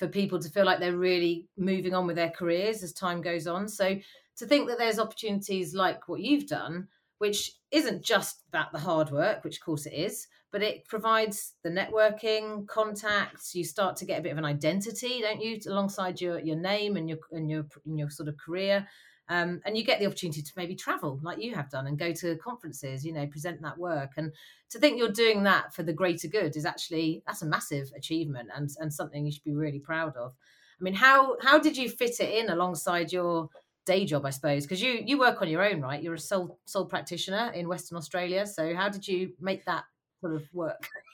for 0.00 0.08
people 0.08 0.38
to 0.38 0.48
feel 0.48 0.64
like 0.64 0.80
they're 0.80 0.96
really 0.96 1.46
moving 1.58 1.92
on 1.92 2.06
with 2.06 2.16
their 2.16 2.30
careers 2.30 2.82
as 2.82 2.94
time 2.94 3.20
goes 3.20 3.46
on. 3.46 3.68
So 3.68 3.98
to 4.38 4.46
think 4.46 4.66
that 4.68 4.78
there's 4.78 4.98
opportunities 4.98 5.74
like 5.74 6.08
what 6.08 6.22
you've 6.22 6.46
done, 6.46 6.88
which 7.18 7.52
isn't 7.70 8.02
just 8.02 8.42
about 8.48 8.72
the 8.72 8.78
hard 8.78 9.10
work, 9.10 9.44
which 9.44 9.58
of 9.58 9.62
course 9.62 9.84
it 9.84 9.92
is, 9.92 10.26
but 10.52 10.62
it 10.62 10.86
provides 10.88 11.52
the 11.64 11.68
networking, 11.68 12.66
contacts. 12.66 13.54
You 13.54 13.62
start 13.62 13.94
to 13.96 14.06
get 14.06 14.18
a 14.18 14.22
bit 14.22 14.32
of 14.32 14.38
an 14.38 14.46
identity, 14.46 15.20
don't 15.20 15.42
you, 15.42 15.60
alongside 15.66 16.18
your 16.18 16.38
your 16.38 16.56
name 16.56 16.96
and 16.96 17.06
your 17.06 17.18
and 17.32 17.50
your 17.50 17.66
and 17.84 17.98
your 17.98 18.08
sort 18.08 18.30
of 18.30 18.38
career. 18.38 18.88
Um, 19.30 19.60
and 19.64 19.78
you 19.78 19.84
get 19.84 20.00
the 20.00 20.06
opportunity 20.06 20.42
to 20.42 20.52
maybe 20.56 20.74
travel 20.74 21.20
like 21.22 21.40
you 21.40 21.54
have 21.54 21.70
done 21.70 21.86
and 21.86 21.96
go 21.96 22.12
to 22.12 22.36
conferences 22.38 23.04
you 23.06 23.12
know 23.12 23.26
present 23.28 23.62
that 23.62 23.78
work. 23.78 24.10
And 24.16 24.32
to 24.70 24.78
think 24.80 24.98
you're 24.98 25.12
doing 25.12 25.44
that 25.44 25.72
for 25.72 25.84
the 25.84 25.92
greater 25.92 26.26
good 26.26 26.56
is 26.56 26.66
actually 26.66 27.22
that's 27.26 27.42
a 27.42 27.46
massive 27.46 27.90
achievement 27.96 28.50
and 28.54 28.68
and 28.80 28.92
something 28.92 29.24
you 29.24 29.30
should 29.30 29.44
be 29.44 29.54
really 29.54 29.78
proud 29.78 30.16
of. 30.16 30.34
I 30.80 30.82
mean 30.82 30.94
how 30.94 31.36
how 31.40 31.60
did 31.60 31.76
you 31.76 31.88
fit 31.88 32.18
it 32.18 32.34
in 32.34 32.50
alongside 32.50 33.12
your 33.12 33.48
day 33.86 34.04
job 34.04 34.26
i 34.26 34.30
suppose? 34.30 34.64
Because 34.64 34.82
you 34.82 35.00
you 35.06 35.16
work 35.16 35.40
on 35.40 35.48
your 35.48 35.64
own 35.64 35.80
right? 35.80 36.02
You're 36.02 36.14
a 36.14 36.18
sole 36.18 36.58
sole 36.64 36.86
practitioner 36.86 37.52
in 37.54 37.68
western 37.68 37.98
australia. 37.98 38.46
So 38.46 38.74
how 38.74 38.88
did 38.88 39.06
you 39.06 39.32
make 39.40 39.64
that 39.66 39.84
sort 40.20 40.34
of 40.34 40.42
work 40.52 40.88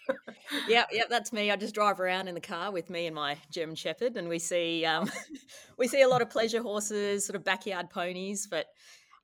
yeah, 0.69 0.85
yeah, 0.93 1.05
that's 1.09 1.33
me. 1.33 1.51
I 1.51 1.57
just 1.57 1.75
drive 1.75 2.01
around 2.01 2.29
in 2.29 2.35
the 2.35 2.41
car 2.41 2.71
with 2.71 2.91
me 2.91 3.07
and 3.07 3.15
my 3.15 3.37
German 3.51 3.75
Shepherd, 3.75 4.17
and 4.17 4.29
we 4.29 4.39
see 4.39 4.85
um, 4.85 5.11
we 5.79 5.89
see 5.89 6.03
a 6.03 6.09
lot 6.09 6.23
of 6.23 6.31
pleasure 6.31 6.63
horses, 6.63 7.27
sort 7.27 7.37
of 7.37 7.45
backyard 7.45 7.91
ponies. 7.91 8.47
But 8.51 8.67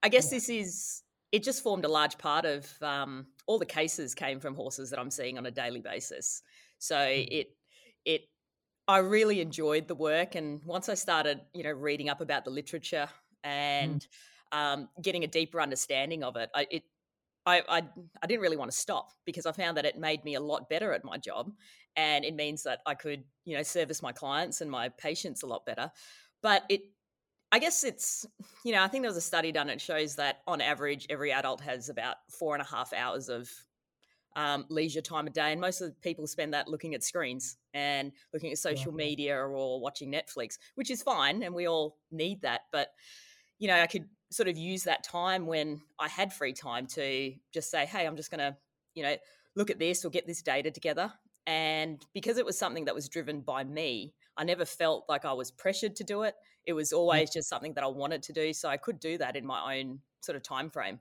I 0.03 0.09
guess 0.09 0.31
this 0.31 0.49
is 0.49 1.03
it. 1.31 1.43
Just 1.43 1.63
formed 1.63 1.85
a 1.85 1.89
large 1.89 2.19
part 2.19 2.45
of 2.45 2.71
um, 2.83 3.27
all 3.47 3.59
the 3.59 3.67
cases 3.67 4.15
came 4.15 4.41
from 4.41 4.55
horses 4.55 4.91
that 4.91 4.99
I'm 4.99 5.11
seeing 5.11 5.39
on 5.39 5.47
a 5.47 5.51
daily 5.51 5.81
basis. 5.81 6.43
So 6.79 6.97
mm. 6.97 7.29
it 7.31 7.49
it 8.05 8.23
I 8.89 8.99
really 8.99 9.41
enjoyed 9.41 9.89
the 9.89 9.95
work, 9.95 10.35
and 10.35 10.61
once 10.65 10.89
I 10.89 10.95
started, 10.95 11.41
you 11.55 11.63
know, 11.63 11.73
reading 11.73 12.09
up 12.09 12.21
about 12.21 12.45
the 12.45 12.51
literature 12.51 13.09
and 13.45 14.07
mm. 14.53 14.59
um, 14.59 14.89
getting 15.01 15.25
a 15.25 15.29
deeper 15.29 15.61
understanding 15.61 16.25
of 16.25 16.37
it, 16.37 16.51
I, 16.55 16.67
it 16.71 16.83
I, 17.45 17.63
I, 17.69 17.83
I 18.23 18.27
didn't 18.27 18.41
really 18.41 18.57
want 18.57 18.71
to 18.71 18.77
stop 18.77 19.11
because 19.25 19.47
I 19.47 19.53
found 19.53 19.77
that 19.77 19.85
it 19.85 19.99
made 19.99 20.25
me 20.25 20.35
a 20.35 20.41
lot 20.41 20.69
better 20.69 20.93
at 20.93 21.05
my 21.05 21.19
job, 21.19 21.53
and 21.97 22.25
it 22.25 22.35
means 22.35 22.63
that 22.63 22.81
I 22.87 22.95
could 22.95 23.25
you 23.45 23.57
know 23.57 23.63
service 23.63 24.03
my 24.03 24.13
clients 24.13 24.61
and 24.61 24.71
my 24.71 24.89
patients 24.91 25.43
a 25.43 25.47
lot 25.47 25.67
better. 25.67 25.91
But 26.43 26.65
it, 26.69 26.83
I 27.51 27.59
guess 27.59 27.85
it's 27.85 28.27
you 28.65 28.73
know 28.73 28.83
I 28.83 28.89
think 28.89 29.03
there 29.03 29.11
was 29.11 29.17
a 29.17 29.23
study 29.23 29.53
done 29.53 29.67
that 29.67 29.81
shows 29.81 30.17
that 30.17 30.43
on 30.47 30.61
average 30.61 31.07
every 31.11 31.33
adult 31.33 31.61
has 31.63 31.89
about 31.89 32.17
four 32.31 32.55
and 32.55 32.63
a 32.63 32.67
half 32.67 32.93
hours 32.93 33.29
of 33.29 33.51
um, 34.37 34.65
leisure 34.69 35.03
time 35.03 35.27
a 35.27 35.31
day, 35.31 35.53
and 35.53 35.61
most 35.61 35.81
of 35.81 35.89
the 35.89 35.97
people 36.01 36.27
spend 36.27 36.55
that 36.55 36.69
looking 36.69 36.95
at 36.95 37.03
screens 37.03 37.57
and 37.75 38.13
looking 38.33 38.53
at 38.53 38.59
social 38.59 38.93
yeah. 38.93 38.97
media 38.97 39.37
or 39.37 39.81
watching 39.81 40.13
Netflix, 40.13 40.59
which 40.77 40.91
is 40.91 41.03
fine, 41.03 41.43
and 41.43 41.55
we 41.55 41.67
all 41.67 41.99
need 42.11 42.41
that. 42.43 42.63
But 42.71 42.89
you 43.59 43.69
know, 43.69 43.75
I 43.75 43.87
could 43.87 44.07
sort 44.33 44.49
of 44.49 44.57
use 44.57 44.85
that 44.85 45.05
time 45.05 45.47
when 45.47 45.83
I 45.99 46.09
had 46.09 46.33
free 46.33 46.53
time 46.53 46.87
to 46.89 47.35
just 47.53 47.71
say, 47.71 47.85
hey, 47.85 48.07
I'm 48.07 48.17
just 48.17 48.31
going 48.31 48.41
to, 48.41 48.57
you 48.95 49.03
know, 49.03 49.17
look 49.55 49.71
at 49.71 49.79
this 49.79 50.05
or 50.05 50.11
get 50.11 50.27
this 50.27 50.43
data 50.43 50.71
together. 50.71 51.13
And 51.47 52.05
because 52.15 52.39
it 52.39 52.47
was 52.47 52.59
something 52.59 52.87
that 52.87 52.95
was 52.95 53.09
driven 53.09 53.41
by 53.41 53.65
me, 53.65 54.15
I 54.37 54.45
never 54.45 54.65
felt 54.65 55.05
like 55.09 55.25
I 55.25 55.33
was 55.33 55.51
pressured 55.51 55.97
to 55.97 56.05
do 56.05 56.23
it. 56.23 56.35
It 56.65 56.73
was 56.73 56.91
mm. 56.91 56.97
always 56.97 57.31
just 57.31 57.49
something 57.49 57.75
that 57.75 57.85
I 57.85 57.89
wanted 57.89 58.23
to 58.25 58.33
do. 58.33 58.53
So 58.53 58.69
I 58.69 58.77
could 58.77 59.01
do 59.01 59.19
that 59.19 59.37
in 59.37 59.45
my 59.45 59.79
own 59.79 60.01
sort 60.21 60.37
of 60.37 60.43
time 60.43 60.71
frame. 60.71 61.01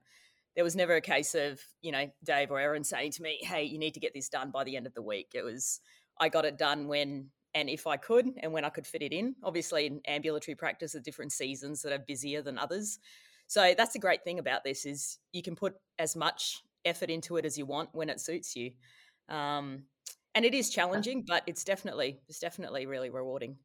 There 0.56 0.64
was 0.66 0.76
never 0.76 0.96
a 0.96 1.02
case 1.02 1.34
of, 1.34 1.62
you 1.82 1.94
know, 1.94 2.12
Dave 2.26 2.52
or 2.52 2.60
Erin 2.60 2.84
saying 2.84 3.12
to 3.12 3.22
me, 3.22 3.40
hey, 3.42 3.64
you 3.64 3.78
need 3.78 3.94
to 3.94 4.02
get 4.02 4.14
this 4.14 4.28
done 4.28 4.52
by 4.52 4.66
the 4.66 4.76
end 4.76 4.86
of 4.86 4.94
the 4.94 5.02
week. 5.02 5.32
It 5.34 5.44
was, 5.44 5.80
I 6.20 6.28
got 6.28 6.44
it 6.44 6.58
done 6.58 6.88
when 6.88 7.30
and 7.54 7.70
if 7.70 7.88
I 7.88 7.98
could 7.98 8.32
and 8.42 8.54
when 8.54 8.66
I 8.66 8.70
could 8.70 8.88
fit 8.88 9.02
it 9.02 9.14
in. 9.14 9.36
Obviously, 9.44 9.86
in 9.86 10.02
ambulatory 10.06 10.56
practice, 10.56 10.94
there 10.94 11.00
are 11.00 11.04
different 11.04 11.32
seasons 11.32 11.82
that 11.82 11.94
are 11.94 12.04
busier 12.08 12.42
than 12.42 12.58
others. 12.58 13.00
So 13.48 13.74
that's 13.78 13.94
the 13.94 14.00
great 14.00 14.24
thing 14.24 14.40
about 14.40 14.64
this 14.64 14.86
is 14.86 15.20
you 15.34 15.44
can 15.44 15.56
put 15.56 15.76
as 16.00 16.16
much 16.16 16.64
effort 16.86 17.10
into 17.10 17.38
it 17.38 17.46
as 17.46 17.58
you 17.58 17.66
want 17.66 17.90
when 17.94 18.10
it 18.10 18.22
suits 18.22 18.56
you. 18.56 18.72
Um, 19.28 19.84
and 20.34 20.46
it 20.46 20.54
is 20.54 20.70
challenging, 20.70 21.26
but 21.28 21.44
it's 21.48 21.64
definitely 21.64 22.22
it's 22.30 22.40
definitely 22.40 22.86
really 22.86 23.10
rewarding. 23.10 23.58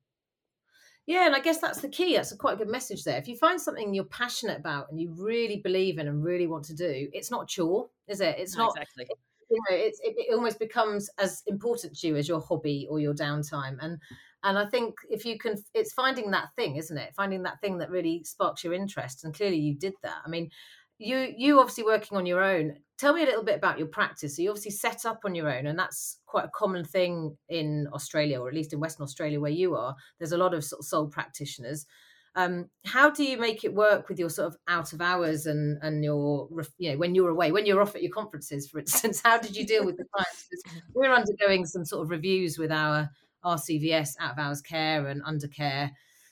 Yeah, 1.07 1.26
and 1.26 1.37
I 1.37 1.40
guess 1.40 1.61
that's 1.61 1.81
the 1.81 1.88
key. 1.88 2.16
That's 2.16 2.33
a 2.33 2.37
quite 2.37 2.55
a 2.55 2.57
good 2.57 2.69
message 2.69 3.05
there. 3.05 3.16
If 3.16 3.28
you 3.28 3.37
find 3.37 3.61
something 3.61 3.95
you're 3.95 4.05
passionate 4.05 4.59
about 4.59 4.90
and 4.90 5.00
you 5.00 5.12
really 5.12 5.61
believe 5.61 5.99
in 5.99 6.09
and 6.09 6.25
really 6.25 6.49
want 6.49 6.64
to 6.64 6.75
do, 6.75 7.09
it's 7.12 7.31
not 7.31 7.45
a 7.45 7.47
chore, 7.47 7.88
is 8.09 8.21
it? 8.21 8.37
It's 8.38 8.57
No, 8.57 8.64
not. 8.64 8.75
exactly. 8.75 9.07
You 9.50 9.61
know, 9.71 9.76
it, 9.76 9.95
it 10.00 10.35
almost 10.35 10.59
becomes 10.59 11.09
as 11.19 11.43
important 11.47 11.97
to 11.99 12.07
you 12.09 12.17
as 12.17 12.29
your 12.29 12.41
hobby 12.41 12.87
or 12.91 12.99
your 12.99 13.15
downtime. 13.15 13.76
And 13.81 13.99
and 14.43 14.59
I 14.59 14.67
think 14.67 14.95
if 15.11 15.25
you 15.25 15.38
can, 15.38 15.57
it's 15.75 15.93
finding 15.93 16.31
that 16.31 16.55
thing, 16.57 16.76
isn't 16.76 16.97
it? 16.97 17.15
Finding 17.17 17.43
that 17.45 17.61
thing 17.61 17.79
that 17.79 17.91
really 17.91 18.23
sparks 18.25 18.62
your 18.62 18.75
interest. 18.75 19.25
And 19.25 19.35
clearly, 19.35 19.59
you 19.59 19.75
did 19.75 19.95
that. 20.03 20.19
I 20.25 20.29
mean, 20.29 20.50
you 20.99 21.33
you 21.37 21.59
obviously 21.61 21.85
working 21.85 22.17
on 22.17 22.26
your 22.26 22.43
own. 22.43 22.76
Tell 22.99 23.12
me 23.12 23.23
a 23.23 23.26
little 23.26 23.45
bit 23.45 23.57
about 23.57 23.79
your 23.79 23.88
practice. 23.88 24.37
So 24.37 24.43
you 24.43 24.50
obviously 24.50 24.71
set 24.71 25.05
up 25.05 25.21
on 25.25 25.35
your 25.35 25.50
own, 25.50 25.67
and 25.67 25.79
that's 25.79 26.21
quite 26.26 26.45
a 26.45 26.50
common 26.55 26.85
thing 26.85 27.37
in 27.49 27.88
Australia, 27.93 28.41
or 28.41 28.49
at 28.49 28.55
least 28.55 28.73
in 28.73 28.81
Western 28.81 29.05
Australia 29.05 29.41
where 29.41 29.50
you 29.50 29.75
are. 29.75 29.95
There's 30.19 30.33
a 30.33 30.38
lot 30.38 30.55
of 30.55 30.65
sort 30.65 30.81
of 30.81 30.87
sole 30.87 31.09
practitioners. 31.09 31.87
Um, 32.37 32.69
how 32.85 33.09
do 33.11 33.25
you 33.25 33.38
make 33.38 33.64
it 33.64 33.75
work 33.75 34.09
with 34.11 34.19
your 34.19 34.28
sort 34.31 34.49
of 34.49 34.57
out 34.69 34.93
of 34.93 35.00
hours 35.00 35.47
and 35.47 35.78
and 35.83 36.05
your 36.05 36.49
you 36.78 36.93
know 36.93 36.99
when 36.99 37.14
you're 37.14 37.31
away, 37.31 37.50
when 37.50 37.64
you're 37.66 37.81
off 37.81 37.95
at 37.97 38.02
your 38.02 38.12
conferences, 38.12 38.69
for 38.69 38.78
instance? 38.78 39.21
How 39.25 39.38
did 39.38 39.57
you 39.57 39.66
deal 39.66 39.85
with 39.87 39.97
the 39.97 40.05
clients? 40.14 40.47
'Cause 40.49 40.62
we're 40.95 41.12
undergoing 41.12 41.64
some 41.66 41.85
sort 41.87 42.05
of 42.05 42.11
reviews 42.11 42.59
with 42.59 42.71
our 42.71 43.11
RCVS 43.45 44.16
out 44.21 44.33
of 44.33 44.38
hours 44.38 44.61
care 44.61 45.07
and 45.09 45.23
undercare 45.25 45.90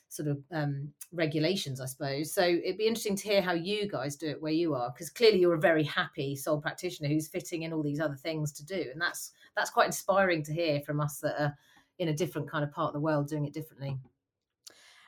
sort 0.09 0.27
of 0.29 0.43
um, 0.51 0.93
regulations, 1.11 1.81
I 1.81 1.85
suppose. 1.87 2.33
So 2.33 2.43
it'd 2.43 2.77
be 2.77 2.87
interesting 2.87 3.15
to 3.17 3.23
hear 3.27 3.41
how 3.41 3.53
you 3.53 3.87
guys 3.89 4.15
do 4.15 4.27
it 4.27 4.41
where 4.41 4.51
you 4.53 4.75
are, 4.75 4.91
because 4.91 5.09
clearly 5.09 5.39
you're 5.39 5.55
a 5.55 5.59
very 5.59 5.83
happy 5.83 6.35
sole 6.35 6.61
practitioner 6.61 7.09
who's 7.09 7.27
fitting 7.27 7.63
in 7.63 7.73
all 7.73 7.83
these 7.83 7.99
other 7.99 8.15
things 8.15 8.51
to 8.53 8.65
do, 8.65 8.89
and 8.91 9.01
that's 9.01 9.31
that's 9.55 9.71
quite 9.71 9.87
inspiring 9.87 10.43
to 10.43 10.53
hear 10.53 10.81
from 10.81 11.01
us 11.01 11.19
that 11.19 11.41
are 11.41 11.55
in 11.99 12.09
a 12.09 12.13
different 12.13 12.49
kind 12.49 12.63
of 12.63 12.71
part 12.71 12.89
of 12.89 12.93
the 12.93 12.99
world 12.99 13.27
doing 13.27 13.45
it 13.45 13.53
differently. 13.53 13.97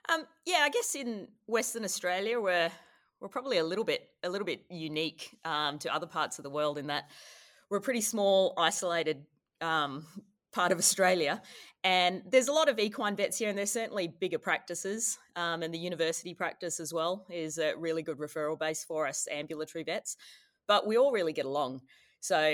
Um, 0.09 0.25
yeah, 0.45 0.59
I 0.61 0.69
guess 0.69 0.95
in 0.95 1.27
Western 1.47 1.83
Australia, 1.83 2.39
we're 2.39 2.71
we're 3.19 3.27
probably 3.27 3.57
a 3.57 3.63
little 3.63 3.83
bit 3.83 4.09
a 4.23 4.29
little 4.29 4.45
bit 4.45 4.63
unique 4.69 5.37
um, 5.43 5.79
to 5.79 5.93
other 5.93 6.07
parts 6.07 6.39
of 6.39 6.43
the 6.43 6.49
world 6.49 6.77
in 6.77 6.87
that 6.87 7.09
we're 7.69 7.77
a 7.77 7.81
pretty 7.81 8.01
small, 8.01 8.53
isolated 8.57 9.25
um, 9.59 10.05
part 10.53 10.71
of 10.71 10.77
Australia, 10.77 11.41
and 11.83 12.21
there's 12.29 12.47
a 12.47 12.53
lot 12.53 12.69
of 12.69 12.79
equine 12.79 13.15
vets 13.15 13.37
here, 13.37 13.49
and 13.49 13.57
there's 13.57 13.71
certainly 13.71 14.07
bigger 14.07 14.39
practices, 14.39 15.17
um, 15.35 15.61
and 15.61 15.73
the 15.73 15.79
university 15.79 16.33
practice 16.33 16.79
as 16.79 16.93
well 16.93 17.25
is 17.29 17.57
a 17.57 17.73
really 17.75 18.01
good 18.01 18.17
referral 18.17 18.57
base 18.57 18.85
for 18.85 19.07
us 19.07 19.27
ambulatory 19.29 19.83
vets. 19.83 20.15
But 20.67 20.87
we 20.87 20.97
all 20.97 21.11
really 21.11 21.33
get 21.33 21.45
along, 21.45 21.81
so 22.21 22.47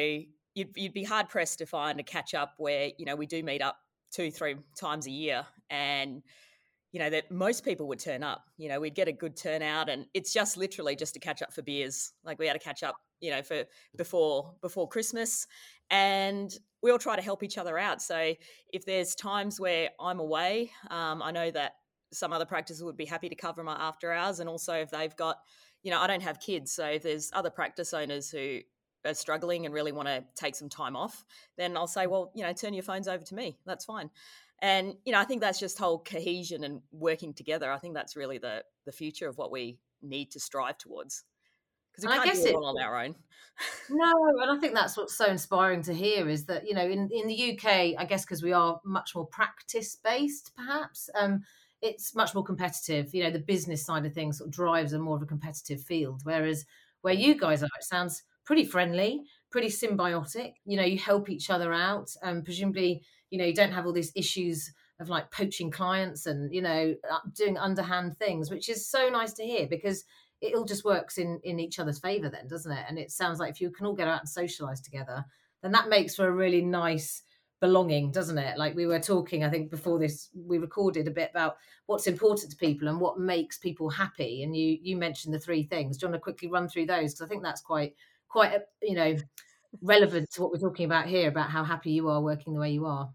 you'd, 0.56 0.70
you'd 0.76 0.94
be 0.94 1.04
hard 1.04 1.30
pressed 1.30 1.60
to 1.60 1.68
find 1.68 2.00
a 2.00 2.04
catch 2.04 2.34
up 2.34 2.56
where 2.58 2.90
you 2.98 3.06
know 3.06 3.16
we 3.16 3.28
do 3.28 3.44
meet 3.44 3.62
up 3.62 3.78
two, 4.12 4.32
three 4.32 4.56
times 4.80 5.06
a 5.06 5.12
year, 5.12 5.46
and 5.70 6.24
you 6.94 7.00
know 7.00 7.10
that 7.10 7.30
most 7.30 7.66
people 7.66 7.88
would 7.88 8.00
turn 8.00 8.24
up 8.24 8.46
you 8.56 8.70
know 8.70 8.80
we'd 8.80 8.96
get 8.96 9.10
a 9.10 9.12
good 9.12 9.36
turnout 9.36 9.90
and 9.90 10.06
it's 10.14 10.32
just 10.32 10.56
literally 10.56 10.96
just 10.96 11.14
to 11.16 11.20
catch 11.20 11.42
up 11.42 11.52
for 11.52 11.62
beers. 11.62 12.14
Like 12.24 12.40
we 12.40 12.48
had 12.48 12.54
to 12.54 12.60
catch 12.60 12.84
up 12.84 12.96
you 13.20 13.32
know 13.32 13.42
for 13.42 13.64
before 13.98 14.54
before 14.62 14.88
christmas 14.88 15.48
and 15.90 16.58
we 16.82 16.92
all 16.92 17.00
try 17.00 17.16
to 17.16 17.22
help 17.22 17.44
each 17.44 17.58
other 17.58 17.78
out. 17.78 18.02
So 18.02 18.34
if 18.72 18.86
there's 18.86 19.16
times 19.16 19.60
where 19.60 19.90
i'm 20.00 20.20
away 20.20 20.72
um, 20.90 21.22
i 21.22 21.32
know 21.32 21.52
that 21.52 21.74
some 22.14 22.32
other 22.32 22.46
practices 22.46 22.84
would 22.84 22.98
be 22.98 23.06
happy 23.06 23.28
to 23.28 23.36
cover 23.36 23.64
my 23.64 23.74
after 23.74 24.14
hours 24.14 24.40
and 24.40 24.48
also 24.48 24.74
if 24.74 24.92
they've 24.92 25.16
got 25.16 25.38
you 25.82 25.90
know 25.90 26.00
i 26.00 26.08
don't 26.08 26.22
have 26.22 26.40
kids 26.40 26.72
so 26.72 26.86
if 26.86 27.02
there's 27.02 27.32
other 27.34 27.50
practice 27.50 27.94
owners 27.94 28.30
who 28.30 28.60
are 29.06 29.14
struggling 29.16 29.66
and 29.66 29.74
really 29.74 29.92
want 29.92 30.08
to 30.08 30.24
take 30.36 30.56
some 30.56 30.70
time 30.70 30.96
off 30.96 31.26
then 31.58 31.76
i'll 31.76 31.88
say 31.88 32.06
well 32.06 32.32
you 32.36 32.44
know 32.44 32.54
turn 32.54 32.74
your 32.74 32.84
phones 32.84 33.08
over 33.08 33.24
to 33.24 33.36
me. 33.36 33.58
That's 33.66 33.86
fine 33.86 34.10
and 34.63 34.96
you 35.05 35.12
know 35.12 35.20
i 35.20 35.24
think 35.24 35.41
that's 35.41 35.60
just 35.60 35.77
whole 35.77 36.00
cohesion 36.00 36.63
and 36.63 36.82
working 36.91 37.34
together 37.34 37.72
i 37.72 37.77
think 37.77 37.93
that's 37.93 38.15
really 38.15 38.39
the 38.39 38.63
the 38.86 38.91
future 38.91 39.27
of 39.27 39.38
what 39.38 39.51
we 39.51 39.77
need 40.01 40.32
to 40.32 40.39
strive 40.39 40.77
towards 40.79 41.24
because 41.91 42.08
we 42.08 42.12
I 42.12 42.15
can't 42.24 42.32
guess 42.32 42.43
do 42.43 42.50
it 42.50 42.55
all 42.55 42.65
on 42.65 42.82
our 42.82 43.03
own 43.03 43.15
No, 43.89 44.12
and 44.41 44.51
I 44.51 44.60
think 44.60 44.74
that's 44.74 44.98
what's 44.98 45.15
so 45.15 45.27
inspiring 45.27 45.84
to 45.84 45.93
hear 45.93 46.27
is 46.27 46.46
that 46.46 46.67
you 46.67 46.74
know 46.74 46.86
in 46.86 47.10
in 47.12 47.27
the 47.27 47.53
UK, 47.53 47.96
I 47.98 48.05
guess 48.05 48.25
because 48.25 48.41
we 48.41 48.51
are 48.51 48.79
much 48.84 49.13
more 49.15 49.27
practice 49.27 49.96
based, 49.96 50.51
perhaps. 50.55 51.10
Um, 51.15 51.43
it's 51.82 52.15
much 52.15 52.34
more 52.34 52.43
competitive. 52.43 53.13
You 53.13 53.24
know, 53.24 53.29
the 53.29 53.39
business 53.39 53.86
side 53.86 54.05
of 54.05 54.13
things 54.13 54.38
sort 54.38 54.48
of 54.48 54.53
drives 54.53 54.93
a 54.93 55.00
more 55.00 55.17
of 55.17 55.22
a 55.22 55.27
competitive 55.27 55.82
field, 55.82 56.22
whereas 56.24 56.65
where 57.01 57.13
you 57.13 57.36
guys 57.36 57.62
are, 57.62 57.67
it 57.67 57.84
sounds 57.84 58.24
pretty 58.46 58.63
friendly, 58.63 59.22
pretty 59.51 59.67
symbiotic. 59.67 60.53
You 60.65 60.77
know, 60.77 60.84
you 60.84 60.98
help 60.98 61.29
each 61.29 61.50
other 61.50 61.74
out, 61.74 62.10
and 62.22 62.43
presumably, 62.43 63.03
you 63.34 63.40
know, 63.40 63.46
you 63.46 63.54
don't 63.56 63.72
have 63.72 63.88
all 63.88 63.92
these 63.92 64.12
issues 64.16 64.72
of 65.00 65.10
like 65.10 65.32
poaching 65.32 65.72
clients 65.72 66.28
and 66.28 66.54
you 66.54 66.62
know 66.62 66.94
uh, 67.12 67.18
doing 67.36 67.58
underhand 67.58 68.16
things, 68.16 68.52
which 68.52 68.70
is 68.70 68.88
so 68.88 69.10
nice 69.10 69.34
to 69.34 69.44
hear 69.44 69.66
because 69.66 70.06
it 70.40 70.54
all 70.54 70.66
just 70.66 70.86
works 70.86 71.18
in 71.18 71.40
in 71.44 71.60
each 71.60 71.80
other's 71.80 71.98
favor 71.98 72.30
then 72.30 72.48
doesn't 72.48 72.72
it? 72.72 72.86
And 72.88 73.00
it 73.00 73.10
sounds 73.10 73.40
like 73.40 73.50
if 73.50 73.60
you 73.60 73.72
can 73.72 73.88
all 73.88 73.96
get 73.96 74.08
out 74.08 74.20
and 74.20 74.30
socialize 74.30 74.82
together 74.82 75.25
then 75.63 75.72
that 75.72 75.90
makes 75.90 76.16
for 76.16 76.28
a 76.28 76.32
really 76.32 76.62
nice 76.62 77.24
belonging 77.60 78.12
doesn't 78.12 78.38
it? 78.38 78.56
Like 78.56 78.75
we 78.75 78.86
were 78.86 79.00
talking 79.00 79.44
i 79.44 79.50
think 79.50 79.72
before 79.72 79.98
this 79.98 80.30
we 80.36 80.60
recorded 80.60 81.08
a 81.08 81.18
bit 81.20 81.32
about 81.32 81.58
what's 81.88 82.06
important 82.06 82.52
to 82.52 82.58
people 82.58 82.88
and 82.88 83.02
what 83.02 83.20
makes 83.20 83.58
people 83.58 83.90
happy 83.90 84.44
and 84.44 84.56
you 84.56 84.78
you 84.80 84.96
mentioned 84.96 85.34
the 85.34 85.40
three 85.40 85.63
things. 85.63 85.98
Do 85.98 86.06
you 86.06 86.12
want 86.12 86.22
to 86.22 86.24
quickly 86.24 86.50
run 86.50 86.70
through 86.70 86.86
those? 86.86 87.13
Because 87.13 87.25
i 87.25 87.28
think 87.28 87.42
that's 87.42 87.62
quite 87.62 87.96
quite 88.28 88.62
you 88.84 88.94
know 88.94 89.18
relevant 89.82 90.30
to 90.30 90.44
what 90.44 90.52
we're 90.52 90.70
talking 90.70 90.86
about 90.86 91.08
here 91.08 91.28
about 91.28 91.50
how 91.50 91.63
happy 91.63 91.90
you 91.90 92.08
are 92.10 92.22
working 92.22 92.54
the 92.54 92.60
way 92.60 92.70
you 92.70 92.86
are 92.86 93.10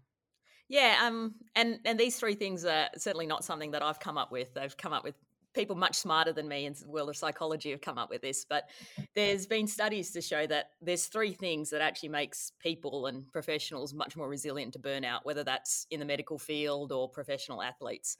yeah 0.69 0.99
um 1.03 1.35
and 1.55 1.79
and 1.85 1.99
these 1.99 2.17
three 2.17 2.35
things 2.35 2.63
are 2.63 2.87
certainly 2.95 3.27
not 3.27 3.43
something 3.43 3.71
that 3.71 3.83
i've 3.83 3.99
come 3.99 4.17
up 4.17 4.31
with. 4.31 4.53
They've 4.53 4.77
come 4.77 4.93
up 4.93 5.03
with 5.03 5.15
people 5.55 5.75
much 5.75 5.95
smarter 5.95 6.31
than 6.31 6.47
me 6.47 6.65
in 6.65 6.73
the 6.79 6.87
world 6.87 7.09
of 7.09 7.17
psychology 7.17 7.71
have 7.71 7.81
come 7.81 7.97
up 7.97 8.09
with 8.09 8.21
this 8.21 8.45
but 8.45 8.69
there's 9.15 9.47
been 9.47 9.65
studies 9.65 10.11
to 10.11 10.21
show 10.21 10.45
that 10.45 10.69
there's 10.79 11.07
three 11.07 11.31
things 11.31 11.71
that 11.71 11.81
actually 11.81 12.09
makes 12.09 12.51
people 12.59 13.07
and 13.07 13.27
professionals 13.33 13.93
much 13.93 14.15
more 14.15 14.29
resilient 14.29 14.71
to 14.73 14.79
burnout 14.79 15.21
whether 15.23 15.43
that's 15.43 15.87
in 15.89 15.99
the 15.99 16.05
medical 16.05 16.37
field 16.37 16.91
or 16.91 17.09
professional 17.09 17.63
athletes. 17.63 18.15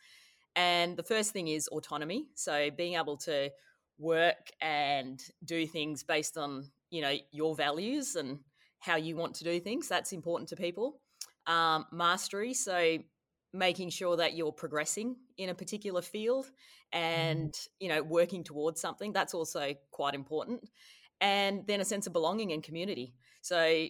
And 0.56 0.98
the 0.98 1.04
first 1.04 1.32
thing 1.32 1.48
is 1.48 1.68
autonomy. 1.68 2.28
So 2.36 2.70
being 2.72 2.96
able 2.96 3.18
to 3.18 3.50
work 3.98 4.50
and 4.62 5.22
do 5.46 5.68
things 5.68 6.04
based 6.04 6.38
on 6.38 6.70
you 6.90 7.02
know 7.02 7.16
your 7.32 7.56
values 7.56 8.16
and 8.16 8.40
how 8.80 8.96
you 8.96 9.16
want 9.16 9.36
to 9.36 9.44
do 9.44 9.60
things 9.60 9.88
that's 9.88 10.14
important 10.14 10.50
to 10.50 10.56
people 10.56 11.00
um, 11.48 11.86
mastery 11.92 12.54
so 12.54 12.98
making 13.52 13.90
sure 13.90 14.16
that 14.18 14.36
you're 14.36 14.52
progressing 14.52 15.16
in 15.38 15.50
a 15.50 15.56
particular 15.56 16.02
field 16.02 16.52
and 16.92 17.56
you 17.80 17.90
know 17.90 18.04
working 18.04 18.44
towards 18.44 18.80
something 18.80 19.12
that's 19.12 19.34
also 19.34 19.74
quite 19.92 20.14
important 20.14 20.70
and 21.22 21.66
then 21.68 21.82
a 21.82 21.86
sense 21.86 22.08
of 22.08 22.14
belonging 22.14 22.52
and 22.52 22.64
community. 22.64 23.14
So 23.42 23.88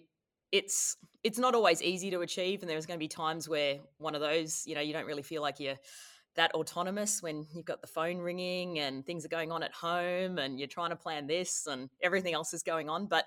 it's 0.52 0.98
it's 1.24 1.38
not 1.38 1.54
always 1.54 1.82
easy 1.82 2.10
to 2.12 2.22
achieve 2.22 2.62
and 2.62 2.70
there's 2.70 2.86
going 2.86 2.98
to 2.98 3.04
be 3.04 3.08
times 3.08 3.48
where 3.48 3.78
one 3.98 4.16
of 4.16 4.22
those 4.22 4.64
you 4.66 4.74
know 4.74 4.82
you 4.82 4.94
don't 4.94 5.06
really 5.06 5.22
feel 5.22 5.42
like 5.42 5.60
you're 5.60 5.78
that 6.36 6.54
autonomous 6.54 7.22
when 7.22 7.46
you've 7.54 7.66
got 7.66 7.82
the 7.82 7.88
phone 7.88 8.18
ringing 8.18 8.80
and 8.80 9.06
things 9.06 9.26
are 9.26 9.30
going 9.30 9.52
on 9.52 9.62
at 9.62 9.74
home 9.74 10.40
and 10.40 10.58
you're 10.58 10.68
trying 10.68 10.90
to 10.90 10.96
plan 10.96 11.28
this 11.28 11.68
and 11.68 11.90
everything 12.02 12.34
else 12.34 12.54
is 12.54 12.64
going 12.64 12.90
on 12.90 13.06
but 13.06 13.26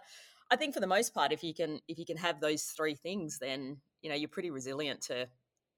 i 0.51 0.57
think 0.57 0.75
for 0.75 0.81
the 0.81 0.87
most 0.87 1.15
part 1.15 1.31
if 1.31 1.45
you 1.45 1.55
can 1.55 1.79
if 1.87 1.97
you 1.97 2.07
can 2.07 2.17
have 2.17 2.41
those 2.41 2.65
three 2.65 2.95
things 2.95 3.39
then 3.39 3.77
you 4.03 4.11
know 4.11 4.17
you're 4.17 4.29
pretty 4.29 4.51
resilient 4.51 5.01
to 5.01 5.29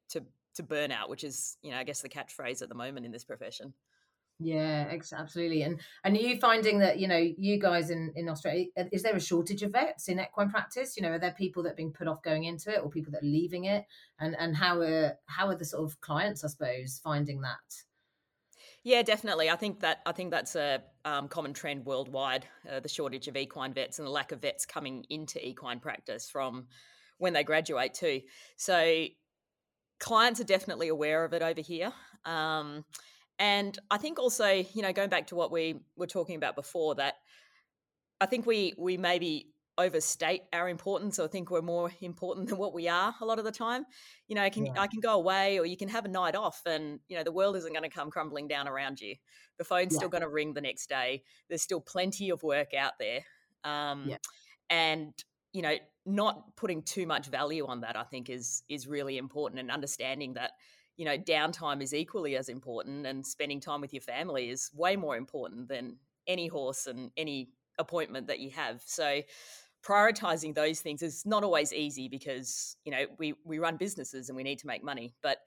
to 0.09 0.23
to 0.55 0.63
burnout 0.63 1.09
which 1.09 1.25
is 1.25 1.57
you 1.63 1.71
know 1.71 1.79
i 1.79 1.85
guess 1.85 2.01
the 2.01 2.09
catchphrase 2.09 2.63
at 2.63 2.69
the 2.69 2.75
moment 2.75 3.05
in 3.07 3.13
this 3.13 3.25
profession 3.25 3.75
Yeah, 4.41 4.89
ex- 4.91 5.13
absolutely. 5.13 5.63
And 5.63 5.81
and 6.03 6.17
are 6.17 6.21
you 6.21 6.39
finding 6.41 6.81
that 6.81 6.99
you 6.99 7.07
know 7.07 7.17
you 7.17 7.59
guys 7.59 7.91
in 7.91 8.13
in 8.17 8.29
Australia 8.29 8.67
is 8.91 9.03
there 9.03 9.15
a 9.15 9.21
shortage 9.21 9.63
of 9.63 9.71
vets 9.73 10.09
in 10.09 10.19
equine 10.19 10.51
practice? 10.51 10.97
You 10.97 11.05
know, 11.05 11.13
are 11.13 11.19
there 11.21 11.35
people 11.39 11.63
that 11.63 11.73
are 11.73 11.77
being 11.77 11.93
put 11.93 12.09
off 12.09 12.23
going 12.23 12.45
into 12.45 12.75
it, 12.75 12.81
or 12.83 12.91
people 12.91 13.13
that 13.13 13.23
are 13.23 13.27
leaving 13.27 13.65
it? 13.65 13.85
And 14.19 14.35
and 14.37 14.57
how 14.57 14.81
are 14.81 15.15
how 15.27 15.47
are 15.49 15.55
the 15.57 15.65
sort 15.65 15.85
of 15.85 16.01
clients, 16.01 16.45
I 16.45 16.49
suppose, 16.49 17.01
finding 17.03 17.43
that? 17.43 17.85
Yeah, 18.83 19.03
definitely. 19.03 19.49
I 19.49 19.57
think 19.57 19.81
that 19.81 20.01
I 20.05 20.13
think 20.13 20.33
that's 20.33 20.57
a 20.57 20.83
um, 21.05 21.29
common 21.29 21.55
trend 21.55 21.87
worldwide: 21.87 22.47
uh, 22.71 22.81
the 22.81 22.89
shortage 22.89 23.29
of 23.29 23.37
equine 23.37 23.73
vets 23.73 24.01
and 24.01 24.07
the 24.07 24.13
lack 24.13 24.33
of 24.33 24.43
vets 24.43 24.67
coming 24.67 25.07
into 25.11 25.47
equine 25.47 25.79
practice 25.79 26.29
from 26.29 26.67
when 27.19 27.33
they 27.33 27.45
graduate 27.45 27.95
too. 27.95 28.23
So 28.57 29.07
clients 30.01 30.41
are 30.41 30.45
definitely 30.45 30.89
aware 30.89 31.25
of 31.25 31.33
it 31.33 31.43
over 31.43 31.61
here. 31.61 31.93
Um, 32.25 32.85
and 33.39 33.79
I 33.91 33.99
think 33.99 34.19
also, 34.19 34.47
you 34.49 34.83
know, 34.83 34.93
going 34.93 35.11
back 35.11 35.29
to 35.29 35.37
what 35.37 35.51
we 35.51 35.81
were 35.97 36.07
talking 36.07 36.37
about 36.37 36.55
before, 36.57 36.95
that 36.97 37.15
I 38.21 38.27
think 38.27 38.47
we 38.47 38.75
we 38.79 38.97
maybe 38.97 39.51
overstate 39.77 40.43
our 40.53 40.69
importance 40.69 41.19
or 41.19 41.27
think 41.27 41.51
we're 41.51 41.61
more 41.61 41.91
important 42.01 42.49
than 42.49 42.59
what 42.59 42.73
we 42.73 42.87
are 42.89 43.15
a 43.21 43.25
lot 43.25 43.39
of 43.39 43.45
the 43.45 43.53
time. 43.53 43.85
You 44.29 44.37
know, 44.37 44.43
I 44.43 44.51
can 44.51 44.67
Yeah. 44.67 44.75
I 44.77 44.87
can 44.87 45.01
go 45.01 45.15
away 45.15 45.59
or 45.59 45.67
you 45.67 45.77
can 45.77 45.89
have 45.89 46.05
a 46.05 46.09
night 46.09 46.37
off 46.37 46.63
and 46.67 47.01
you 47.09 47.17
know 47.17 47.25
the 47.25 47.33
world 47.33 47.57
isn't 47.57 47.73
going 47.73 47.83
to 47.83 47.89
come 47.95 48.11
crumbling 48.11 48.49
down 48.49 48.69
around 48.69 49.01
you. 49.01 49.17
The 49.59 49.65
phone's 49.65 49.95
Yeah. 49.95 49.97
still 49.97 50.09
going 50.09 50.23
to 50.23 50.29
ring 50.29 50.55
the 50.55 50.61
next 50.61 50.89
day. 50.89 51.25
There's 51.49 51.63
still 51.63 51.81
plenty 51.81 52.31
of 52.31 52.43
work 52.43 52.73
out 52.75 52.95
there. 52.99 53.23
Um 53.65 54.11
Yeah. 54.11 54.19
and 54.71 55.13
you 55.55 55.63
know, 55.63 55.77
not 56.05 56.55
putting 56.57 56.83
too 56.83 57.07
much 57.07 57.29
value 57.29 57.67
on 57.67 57.81
that 57.81 57.97
I 57.97 58.03
think 58.03 58.29
is 58.29 58.63
is 58.69 58.87
really 58.87 59.17
important 59.17 59.61
and 59.61 59.71
understanding 59.71 60.35
that 60.35 60.51
you 60.97 61.05
know, 61.05 61.19
downtime 61.19 61.83
is 61.83 61.93
equally 61.93 62.37
as 62.37 62.49
important, 62.49 63.07
and 63.07 63.27
spending 63.27 63.61
time 63.61 63.81
with 63.81 63.93
your 63.93 64.03
family 64.03 64.51
is 64.51 64.71
way 64.75 64.95
more 64.95 65.17
important 65.17 65.69
than 65.69 65.97
any 66.27 66.47
horse 66.47 66.87
and 66.87 67.11
any 67.17 67.49
appointment 67.79 68.29
that 68.29 68.39
you 68.39 68.51
have. 68.51 68.81
So, 68.87 69.23
prioritizing 69.85 70.55
those 70.55 70.81
things 70.81 71.03
is 71.03 71.27
not 71.27 71.43
always 71.43 71.73
easy 71.73 72.09
because 72.09 72.77
you 72.85 72.93
know 72.93 73.07
we 73.19 73.35
we 73.45 73.59
run 73.59 73.77
businesses 73.77 74.29
and 74.29 74.37
we 74.37 74.43
need 74.43 74.59
to 74.61 74.67
make 74.67 74.85
money, 74.85 75.15
but 75.23 75.39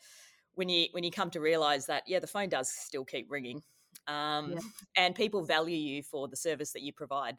when 0.56 0.70
you 0.70 0.88
when 0.92 1.04
you 1.04 1.12
come 1.12 1.30
to 1.30 1.40
realize 1.40 1.86
that 1.86 2.04
yeah 2.08 2.20
the 2.20 2.28
phone 2.28 2.50
does 2.50 2.70
still 2.70 3.06
keep 3.06 3.28
ringing 3.30 3.62
um, 4.08 4.54
yeah. 4.54 4.60
and 4.96 5.16
people 5.16 5.44
value 5.44 5.78
you 5.78 6.02
for 6.02 6.28
the 6.28 6.36
service 6.36 6.72
that 6.72 6.82
you 6.82 6.92
provide 6.92 7.38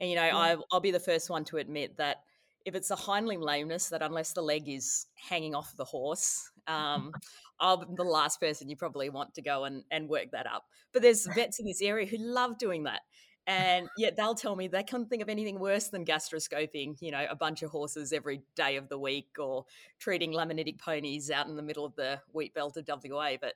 and 0.00 0.10
you 0.10 0.16
know. 0.16 0.22
I, 0.22 0.56
i'll 0.72 0.80
be 0.80 0.90
the 0.90 1.00
first 1.00 1.30
one 1.30 1.44
to 1.46 1.58
admit 1.58 1.96
that 1.96 2.22
if 2.64 2.74
it's 2.74 2.90
a 2.90 2.96
hind 2.96 3.26
limb 3.26 3.40
lameness 3.40 3.88
that 3.88 4.02
unless 4.02 4.32
the 4.32 4.42
leg 4.42 4.68
is 4.68 5.06
hanging 5.14 5.54
off 5.54 5.76
the 5.76 5.84
horse 5.84 6.50
um, 6.66 7.12
i'm 7.60 7.94
the 7.94 8.04
last 8.04 8.40
person 8.40 8.68
you 8.68 8.76
probably 8.76 9.10
want 9.10 9.34
to 9.34 9.42
go 9.42 9.64
and, 9.64 9.84
and 9.90 10.08
work 10.08 10.30
that 10.32 10.46
up 10.46 10.64
but 10.92 11.02
there's 11.02 11.26
vets 11.26 11.58
in 11.58 11.66
this 11.66 11.82
area 11.82 12.06
who 12.06 12.18
love 12.18 12.58
doing 12.58 12.84
that 12.84 13.00
and 13.48 13.88
yet 13.96 14.14
they'll 14.14 14.34
tell 14.34 14.54
me 14.54 14.68
they 14.68 14.84
can't 14.84 15.08
think 15.08 15.22
of 15.22 15.28
anything 15.28 15.58
worse 15.58 15.88
than 15.88 16.04
gastroscoping, 16.04 17.00
you 17.00 17.10
know, 17.10 17.26
a 17.28 17.34
bunch 17.34 17.62
of 17.62 17.70
horses 17.70 18.12
every 18.12 18.42
day 18.54 18.76
of 18.76 18.88
the 18.88 18.98
week 18.98 19.28
or 19.38 19.64
treating 19.98 20.32
laminitic 20.32 20.78
ponies 20.78 21.30
out 21.30 21.48
in 21.48 21.56
the 21.56 21.62
middle 21.62 21.84
of 21.84 21.96
the 21.96 22.20
wheat 22.32 22.54
belt 22.54 22.76
of 22.76 22.86
WA. 22.86 23.32
But 23.40 23.54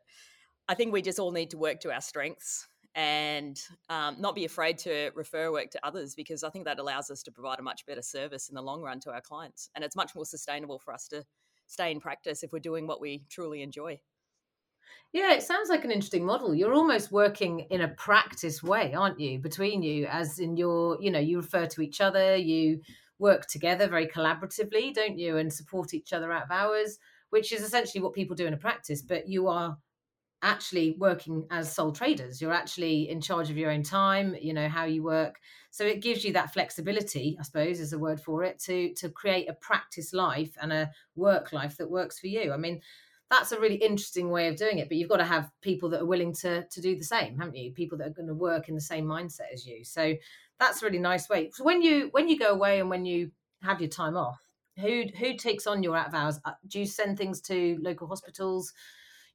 I 0.68 0.74
think 0.74 0.92
we 0.92 1.02
just 1.02 1.18
all 1.18 1.30
need 1.30 1.50
to 1.50 1.58
work 1.58 1.80
to 1.80 1.92
our 1.92 2.00
strengths 2.00 2.66
and 2.94 3.58
um, 3.88 4.16
not 4.18 4.34
be 4.34 4.44
afraid 4.44 4.78
to 4.78 5.10
refer 5.14 5.50
work 5.50 5.70
to 5.70 5.86
others 5.86 6.14
because 6.14 6.44
I 6.44 6.50
think 6.50 6.66
that 6.66 6.78
allows 6.78 7.10
us 7.10 7.22
to 7.22 7.32
provide 7.32 7.58
a 7.58 7.62
much 7.62 7.86
better 7.86 8.02
service 8.02 8.48
in 8.48 8.54
the 8.54 8.62
long 8.62 8.82
run 8.82 9.00
to 9.00 9.12
our 9.12 9.20
clients. 9.20 9.70
And 9.74 9.84
it's 9.84 9.96
much 9.96 10.14
more 10.14 10.26
sustainable 10.26 10.78
for 10.78 10.92
us 10.92 11.08
to 11.08 11.24
stay 11.66 11.90
in 11.90 12.00
practice 12.00 12.42
if 12.42 12.52
we're 12.52 12.58
doing 12.58 12.86
what 12.86 13.00
we 13.00 13.24
truly 13.30 13.62
enjoy. 13.62 14.00
Yeah, 15.12 15.34
it 15.34 15.42
sounds 15.42 15.68
like 15.68 15.84
an 15.84 15.90
interesting 15.90 16.24
model. 16.24 16.54
You're 16.54 16.74
almost 16.74 17.12
working 17.12 17.60
in 17.70 17.82
a 17.82 17.88
practice 17.88 18.62
way, 18.62 18.94
aren't 18.94 19.20
you? 19.20 19.38
Between 19.38 19.82
you, 19.82 20.06
as 20.06 20.38
in 20.38 20.56
your, 20.56 20.98
you 21.00 21.10
know, 21.10 21.18
you 21.18 21.38
refer 21.38 21.66
to 21.66 21.82
each 21.82 22.00
other, 22.00 22.36
you 22.36 22.80
work 23.18 23.46
together 23.46 23.86
very 23.88 24.06
collaboratively, 24.06 24.92
don't 24.94 25.18
you, 25.18 25.36
and 25.36 25.52
support 25.52 25.94
each 25.94 26.12
other 26.12 26.32
out 26.32 26.44
of 26.44 26.50
hours, 26.50 26.98
which 27.30 27.52
is 27.52 27.62
essentially 27.62 28.02
what 28.02 28.14
people 28.14 28.34
do 28.34 28.46
in 28.46 28.54
a 28.54 28.58
practice. 28.58 29.02
But 29.02 29.28
you 29.28 29.48
are 29.48 29.76
actually 30.42 30.96
working 30.98 31.46
as 31.50 31.72
sole 31.72 31.92
traders. 31.92 32.40
You're 32.40 32.52
actually 32.52 33.08
in 33.08 33.20
charge 33.20 33.48
of 33.50 33.56
your 33.56 33.70
own 33.70 33.82
time, 33.82 34.36
you 34.40 34.52
know, 34.52 34.68
how 34.68 34.84
you 34.84 35.02
work. 35.02 35.40
So 35.70 35.84
it 35.84 36.02
gives 36.02 36.24
you 36.24 36.32
that 36.34 36.52
flexibility, 36.52 37.36
I 37.38 37.44
suppose, 37.44 37.80
is 37.80 37.92
a 37.92 37.98
word 37.98 38.20
for 38.20 38.42
it, 38.44 38.58
to 38.64 38.92
to 38.94 39.08
create 39.08 39.48
a 39.48 39.54
practice 39.54 40.12
life 40.12 40.56
and 40.60 40.72
a 40.72 40.90
work 41.14 41.52
life 41.52 41.76
that 41.78 41.90
works 41.90 42.18
for 42.18 42.26
you. 42.26 42.52
I 42.52 42.56
mean, 42.56 42.80
that's 43.32 43.52
a 43.52 43.58
really 43.58 43.76
interesting 43.76 44.28
way 44.28 44.48
of 44.48 44.56
doing 44.56 44.76
it 44.76 44.88
but 44.88 44.98
you've 44.98 45.08
got 45.08 45.16
to 45.16 45.24
have 45.24 45.50
people 45.62 45.88
that 45.88 46.02
are 46.02 46.06
willing 46.06 46.34
to 46.34 46.66
to 46.68 46.82
do 46.82 46.94
the 46.94 47.02
same 47.02 47.38
haven't 47.38 47.56
you 47.56 47.72
people 47.72 47.96
that 47.96 48.08
are 48.08 48.10
going 48.10 48.28
to 48.28 48.34
work 48.34 48.68
in 48.68 48.74
the 48.74 48.80
same 48.80 49.06
mindset 49.06 49.50
as 49.54 49.66
you 49.66 49.82
so 49.84 50.14
that's 50.60 50.82
a 50.82 50.84
really 50.84 50.98
nice 50.98 51.30
way 51.30 51.50
so 51.50 51.64
when 51.64 51.80
you 51.80 52.08
when 52.12 52.28
you 52.28 52.38
go 52.38 52.50
away 52.50 52.78
and 52.78 52.90
when 52.90 53.06
you 53.06 53.30
have 53.62 53.80
your 53.80 53.88
time 53.88 54.18
off 54.18 54.38
who 54.78 55.04
who 55.18 55.34
takes 55.34 55.66
on 55.66 55.82
your 55.82 55.96
out 55.96 56.08
of 56.08 56.14
hours 56.14 56.38
uh, 56.44 56.52
do 56.68 56.78
you 56.78 56.84
send 56.84 57.16
things 57.16 57.40
to 57.40 57.78
local 57.80 58.06
hospitals 58.06 58.74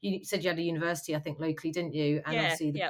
you 0.02 0.24
said 0.24 0.44
you 0.44 0.50
had 0.50 0.60
a 0.60 0.62
university 0.62 1.16
i 1.16 1.20
think 1.20 1.40
locally 1.40 1.72
didn't 1.72 1.94
you 1.94 2.22
and 2.26 2.36
yeah, 2.36 2.42
obviously 2.44 2.72
the, 2.72 2.80
yeah. 2.80 2.90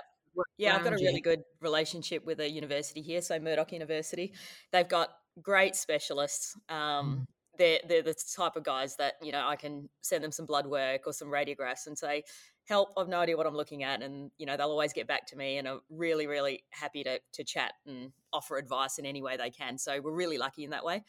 Yeah, 0.60 0.76
I've 0.76 0.84
got 0.84 0.94
a 0.94 0.98
really 0.98 1.20
good 1.20 1.42
relationship 1.62 2.24
with 2.24 2.40
a 2.40 2.48
university 2.48 3.02
here, 3.02 3.24
so 3.24 3.40
Murdoch 3.40 3.72
University. 3.72 4.34
They've 4.72 4.88
got 4.88 5.10
great 5.42 5.76
specialists. 5.76 6.56
Um, 6.70 7.26
mm 7.26 7.28
they're 7.58 7.80
they're 7.88 8.04
the 8.04 8.16
type 8.36 8.56
of 8.56 8.64
guys 8.64 8.96
that 8.98 9.14
you 9.22 9.32
know 9.32 9.46
I 9.46 9.56
can 9.56 9.90
send 10.02 10.24
them 10.24 10.32
some 10.32 10.46
blood 10.46 10.68
work 10.68 11.02
or 11.06 11.14
some 11.14 11.28
radiographs 11.28 11.88
and 11.88 11.98
say, 11.98 12.24
"Help! 12.66 12.90
I've 12.98 13.08
no 13.08 13.20
idea 13.20 13.38
what 13.38 13.48
I'm 13.48 13.56
looking 13.56 13.84
at," 13.84 14.02
and 14.02 14.32
you 14.38 14.46
know 14.46 14.56
they'll 14.58 14.70
always 14.70 14.94
get 14.94 15.08
back 15.08 15.26
to 15.28 15.36
me 15.36 15.58
and 15.58 15.68
are 15.68 15.80
really 15.90 16.28
really 16.28 16.64
happy 16.70 17.04
to 17.04 17.20
to 17.34 17.44
chat 17.44 17.74
and 17.86 18.12
offer 18.32 18.58
advice 18.58 19.00
in 19.00 19.06
any 19.06 19.22
way 19.22 19.38
they 19.38 19.50
can. 19.50 19.78
So 19.78 20.00
we're 20.02 20.12
really 20.12 20.38
lucky 20.38 20.64
in 20.64 20.70
that 20.72 20.86
way. 20.86 21.04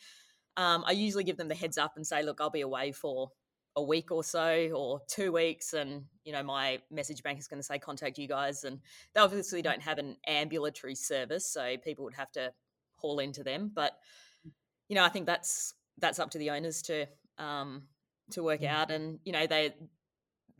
Um, 0.57 0.85
I 0.87 0.93
usually 0.93 1.25
give 1.25 1.37
them 1.37 1.49
the 1.49 1.55
heads 1.55 1.79
up 1.79 1.93
and 1.97 2.07
say, 2.07 2.23
"Look, 2.23 2.41
I'll 2.41 2.51
be 2.51 2.63
away 2.63 2.93
for." 2.93 3.31
A 3.79 3.83
week 3.83 4.11
or 4.11 4.25
so 4.25 4.71
or 4.75 5.01
two 5.09 5.33
weeks 5.33 5.73
and 5.73 6.03
you 6.25 6.33
know 6.33 6.43
my 6.43 6.79
message 6.91 7.23
bank 7.23 7.39
is 7.39 7.47
going 7.47 7.59
to 7.59 7.67
say 7.67 7.79
contact 7.79 8.19
you 8.19 8.27
guys 8.27 8.65
and 8.65 8.79
they 9.15 9.21
obviously 9.21 9.63
don't 9.63 9.81
have 9.81 9.99
an 9.99 10.17
ambulatory 10.27 10.95
service 10.95 11.47
so 11.47 11.77
people 11.85 12.05
would 12.05 12.15
have 12.15 12.31
to 12.33 12.53
haul 12.97 13.19
into 13.21 13.43
them 13.43 13.71
but 13.75 13.93
you 14.89 14.97
know 14.97 15.05
i 15.05 15.09
think 15.09 15.27
that's 15.27 15.75
that's 15.99 16.19
up 16.19 16.31
to 16.31 16.39
the 16.39 16.51
owners 16.51 16.83
to 16.83 17.07
um, 17.39 17.83
to 18.33 18.43
work 18.43 18.61
mm. 18.61 18.69
out. 18.69 18.91
And 18.91 19.19
you 19.25 19.33
know, 19.33 19.47
they 19.47 19.75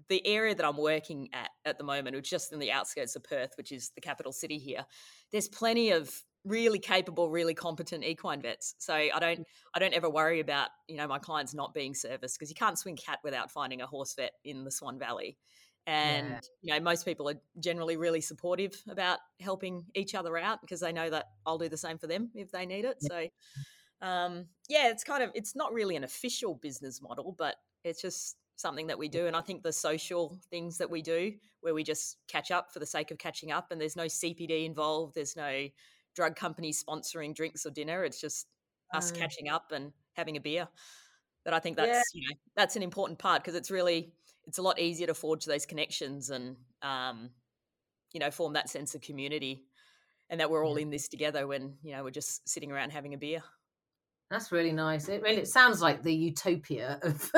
the 0.09 0.27
area 0.27 0.55
that 0.55 0.65
I'm 0.65 0.79
working 0.79 1.29
at 1.33 1.51
at 1.65 1.79
the 1.79 1.85
moment, 1.85 2.17
which 2.17 2.27
is 2.27 2.31
just 2.31 2.53
in 2.53 2.59
the 2.59 2.73
outskirts 2.73 3.17
of 3.17 3.25
Perth, 3.25 3.53
which 3.57 3.73
is 3.73 3.91
the 3.95 4.01
capital 4.01 4.33
city 4.33 4.59
here. 4.59 4.87
There's 5.33 5.49
plenty 5.49 5.91
of 5.91 6.23
really 6.49 6.79
capable, 6.79 7.31
really 7.31 7.55
competent 7.55 8.05
equine 8.05 8.41
vets. 8.41 8.75
So 8.79 8.95
I 8.95 9.19
don't 9.21 9.47
I 9.75 9.79
don't 9.79 9.95
ever 9.95 10.09
worry 10.09 10.41
about 10.41 10.71
you 10.89 10.97
know 10.97 11.07
my 11.07 11.19
clients 11.19 11.55
not 11.55 11.75
being 11.75 11.95
serviced 11.95 12.39
because 12.39 12.51
you 12.51 12.57
can't 12.57 12.79
swing 12.79 12.97
cat 12.97 13.19
without 13.23 13.51
finding 13.51 13.81
a 13.81 13.87
horse 13.87 14.15
vet 14.15 14.33
in 14.45 14.65
the 14.65 14.71
Swan 14.71 14.99
Valley. 14.99 15.37
And 15.87 16.29
yeah. 16.29 16.41
you 16.63 16.75
know 16.75 16.81
most 16.81 17.05
people 17.05 17.29
are 17.29 17.41
generally 17.61 17.97
really 17.97 18.21
supportive 18.21 18.75
about 18.89 19.19
helping 19.41 19.85
each 19.95 20.15
other 20.15 20.37
out 20.37 20.61
because 20.61 20.81
they 20.81 20.93
know 20.93 21.09
that 21.11 21.27
I'll 21.47 21.59
do 21.59 21.69
the 21.69 21.77
same 21.77 21.99
for 21.99 22.07
them 22.07 22.31
if 22.35 22.51
they 22.51 22.67
need 22.67 22.85
it. 22.85 22.97
So 23.01 23.27
um, 24.01 24.47
yeah, 24.69 24.91
it's 24.91 25.05
kind 25.05 25.23
of 25.23 25.31
it's 25.35 25.57
not 25.57 25.73
really 25.73 25.97
an 25.97 26.05
official 26.05 26.55
business 26.55 27.03
model, 27.03 27.35
but 27.37 27.57
it's 27.85 28.03
just 28.03 28.37
something 28.57 28.89
that 28.89 28.99
we 28.99 29.09
do. 29.09 29.27
And 29.27 29.37
I 29.37 29.41
think 29.41 29.63
the 29.63 29.73
social 29.73 30.39
things 30.51 30.79
that 30.79 30.91
we 30.91 31.03
do, 31.03 31.33
where 31.61 31.75
we 31.75 31.85
just 31.85 32.17
catch 32.27 32.51
up 32.51 32.73
for 32.73 32.79
the 32.81 32.87
sake 32.87 33.11
of 33.11 33.19
catching 33.19 33.53
up, 33.53 33.71
and 33.71 33.81
there's 33.81 33.97
no 33.97 34.07
CPD 34.07 34.67
involved, 34.67 35.15
there's 35.15 35.37
no 35.37 35.69
drug 36.19 36.35
companies 36.35 36.83
sponsoring 36.83 37.33
drinks 37.33 37.65
or 37.65 37.71
dinner. 37.71 38.03
It's 38.03 38.21
just 38.21 38.49
us 38.93 39.13
mm. 39.13 39.19
catching 39.19 39.49
up 39.49 39.71
and 39.73 39.93
having 40.15 40.37
a 40.37 40.41
beer. 40.41 40.67
But 41.45 41.55
I 41.55 41.61
think 41.61 41.77
that's 41.77 41.89
yeah. 41.89 42.03
you 42.13 42.29
know 42.29 42.37
that's 42.57 42.75
an 42.75 42.83
important 42.83 43.21
part 43.21 43.41
because 43.41 43.55
it's 43.55 43.71
really 43.71 44.13
it's 44.49 44.59
a 44.59 44.63
lot 44.63 44.81
easier 44.81 45.07
to 45.07 45.15
forge 45.15 45.45
those 45.45 45.65
connections 45.65 46.31
and 46.31 46.57
um, 46.83 47.31
you 48.13 48.19
know 48.19 48.33
form 48.33 48.55
that 48.55 48.69
sense 48.69 48.97
of 48.97 49.01
community 49.01 49.63
and 50.29 50.41
that 50.41 50.51
we're 50.51 50.67
all 50.67 50.77
in 50.77 50.91
this 50.91 51.07
together 51.07 51.47
when 51.47 51.75
you 51.85 51.93
know 51.93 52.03
we're 52.03 52.11
just 52.11 52.49
sitting 52.49 52.73
around 52.73 52.91
having 52.91 53.15
a 53.15 53.17
beer. 53.17 53.43
That's 54.29 54.51
really 54.51 54.73
nice. 54.73 55.09
It, 55.09 55.23
really, 55.23 55.37
it 55.39 55.49
sounds 55.49 55.81
like 55.81 56.03
the 56.03 56.13
utopia 56.13 56.99
of 57.03 57.31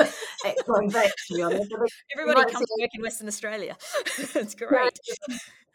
equine 0.45 0.89
vet, 0.89 1.13
to 1.27 1.35
be 1.35 1.41
honest. 1.41 1.71
Everybody 2.17 2.51
comes 2.51 2.65
to 2.65 2.77
work 2.81 2.89
in 2.93 3.01
Western 3.01 3.27
Australia. 3.27 3.77
it's 4.35 4.55
great. 4.55 4.99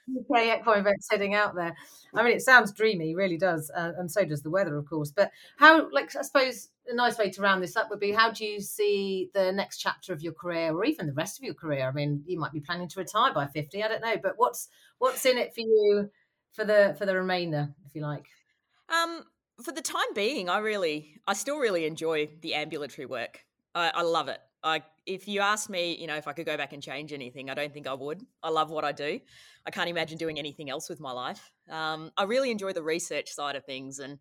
UK 0.09 0.59
equine 0.61 0.85
vets 0.85 1.09
heading 1.11 1.35
out 1.35 1.55
there. 1.55 1.75
I 2.14 2.23
mean, 2.23 2.35
it 2.35 2.42
sounds 2.42 2.73
dreamy, 2.73 3.14
really 3.14 3.37
does, 3.37 3.71
uh, 3.77 3.92
and 3.99 4.11
so 4.11 4.25
does 4.25 4.42
the 4.42 4.51
weather, 4.51 4.77
of 4.77 4.88
course. 4.88 5.11
But 5.11 5.31
how, 5.59 5.90
like, 5.90 6.14
I 6.16 6.23
suppose 6.23 6.69
a 6.88 6.95
nice 6.95 7.19
way 7.19 7.31
to 7.31 7.42
round 7.42 7.62
this 7.62 7.77
up 7.77 7.90
would 7.90 8.01
be: 8.01 8.12
how 8.12 8.31
do 8.31 8.45
you 8.45 8.61
see 8.61 9.31
the 9.35 9.53
next 9.53 9.79
chapter 9.79 10.12
of 10.12 10.23
your 10.23 10.33
career, 10.33 10.73
or 10.73 10.85
even 10.85 11.07
the 11.07 11.12
rest 11.12 11.38
of 11.38 11.45
your 11.45 11.55
career? 11.55 11.88
I 11.88 11.92
mean, 11.92 12.23
you 12.27 12.38
might 12.38 12.53
be 12.53 12.61
planning 12.61 12.88
to 12.88 13.01
retire 13.01 13.33
by 13.35 13.47
fifty. 13.47 13.83
I 13.83 13.88
don't 13.88 14.03
know, 14.03 14.16
but 14.23 14.35
what's 14.37 14.69
what's 14.99 15.27
in 15.27 15.38
it 15.38 15.55
for 15.55 15.61
you 15.61 16.11
for 16.53 16.64
the 16.64 16.95
for 16.99 17.07
the 17.07 17.16
remainder, 17.16 17.75
if 17.87 17.95
you 17.95 18.03
like? 18.03 18.27
Um, 18.88 19.25
for 19.62 19.73
the 19.73 19.83
time 19.83 20.12
being, 20.14 20.49
I 20.49 20.59
really, 20.59 21.21
I 21.27 21.35
still 21.35 21.59
really 21.59 21.87
enjoy 21.87 22.29
the 22.40 22.55
ambulatory 22.55 23.07
work. 23.07 23.45
I, 23.75 23.90
I 23.95 24.03
love 24.03 24.29
it. 24.29 24.40
I, 24.62 24.83
if 25.07 25.29
you 25.29 25.40
ask 25.40 25.71
me, 25.71 25.97
you 25.97 26.07
know, 26.07 26.16
if 26.16 26.27
I 26.27 26.33
could 26.33 26.47
go 26.47 26.57
back 26.57 26.73
and 26.73 26.83
change 26.83 27.12
anything, 27.12 27.51
I 27.51 27.55
don't 27.55 27.73
think 27.73 27.87
I 27.87 27.95
would. 27.95 28.25
I 28.42 28.51
love 28.51 28.71
what 28.71 28.85
I 28.85 28.92
do. 28.92 29.21
I 29.66 29.71
can't 29.71 29.88
imagine 29.88 30.19
doing 30.19 30.38
anything 30.38 30.71
else 30.71 30.88
with 30.88 31.01
my 31.01 31.12
life. 31.12 31.51
Um, 31.71 32.11
I 32.16 32.25
really 32.25 32.51
enjoy 32.51 32.73
the 32.73 32.83
research 32.83 33.31
side 33.31 33.57
of 33.57 33.64
things, 33.64 33.99
and 33.99 34.19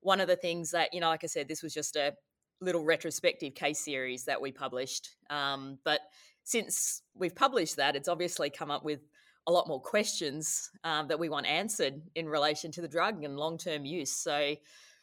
one 0.00 0.20
of 0.20 0.28
the 0.28 0.36
things 0.36 0.70
that, 0.70 0.94
you 0.94 1.00
know, 1.00 1.08
like 1.08 1.24
I 1.24 1.28
said, 1.28 1.48
this 1.48 1.62
was 1.62 1.74
just 1.74 1.96
a 1.96 2.14
little 2.60 2.84
retrospective 2.84 3.54
case 3.54 3.84
series 3.84 4.24
that 4.24 4.40
we 4.40 4.52
published. 4.52 5.16
Um, 5.28 5.78
but 5.84 6.00
since 6.44 7.02
we've 7.14 7.34
published 7.34 7.76
that, 7.76 7.96
it's 7.96 8.08
obviously 8.08 8.50
come 8.50 8.70
up 8.70 8.84
with 8.84 9.00
a 9.46 9.52
lot 9.52 9.68
more 9.68 9.80
questions 9.80 10.70
um, 10.84 11.08
that 11.08 11.18
we 11.18 11.28
want 11.28 11.46
answered 11.46 12.00
in 12.14 12.28
relation 12.28 12.70
to 12.72 12.80
the 12.80 12.88
drug 12.88 13.24
and 13.24 13.36
long 13.36 13.58
term 13.58 13.84
use. 13.84 14.12
So 14.12 14.54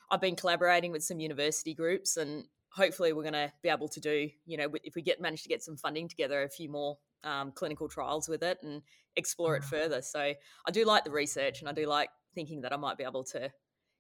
I've 0.09 0.21
been 0.21 0.35
collaborating 0.35 0.91
with 0.91 1.03
some 1.03 1.19
university 1.19 1.73
groups 1.73 2.17
and 2.17 2.45
hopefully 2.69 3.13
we're 3.13 3.23
going 3.23 3.33
to 3.33 3.51
be 3.61 3.69
able 3.69 3.87
to 3.89 3.99
do, 3.99 4.29
you 4.45 4.57
know, 4.57 4.69
if 4.83 4.95
we 4.95 5.01
get 5.01 5.21
manage 5.21 5.43
to 5.43 5.49
get 5.49 5.63
some 5.63 5.77
funding 5.77 6.07
together, 6.07 6.43
a 6.43 6.49
few 6.49 6.69
more 6.69 6.97
um, 7.23 7.51
clinical 7.51 7.87
trials 7.87 8.27
with 8.27 8.43
it 8.43 8.59
and 8.61 8.81
explore 9.15 9.55
it 9.55 9.63
mm. 9.63 9.69
further. 9.69 10.01
So 10.01 10.19
I 10.19 10.71
do 10.71 10.85
like 10.85 11.03
the 11.03 11.11
research 11.11 11.59
and 11.59 11.69
I 11.69 11.73
do 11.73 11.85
like 11.85 12.09
thinking 12.35 12.61
that 12.61 12.73
I 12.73 12.77
might 12.77 12.97
be 12.97 13.03
able 13.03 13.23
to 13.25 13.51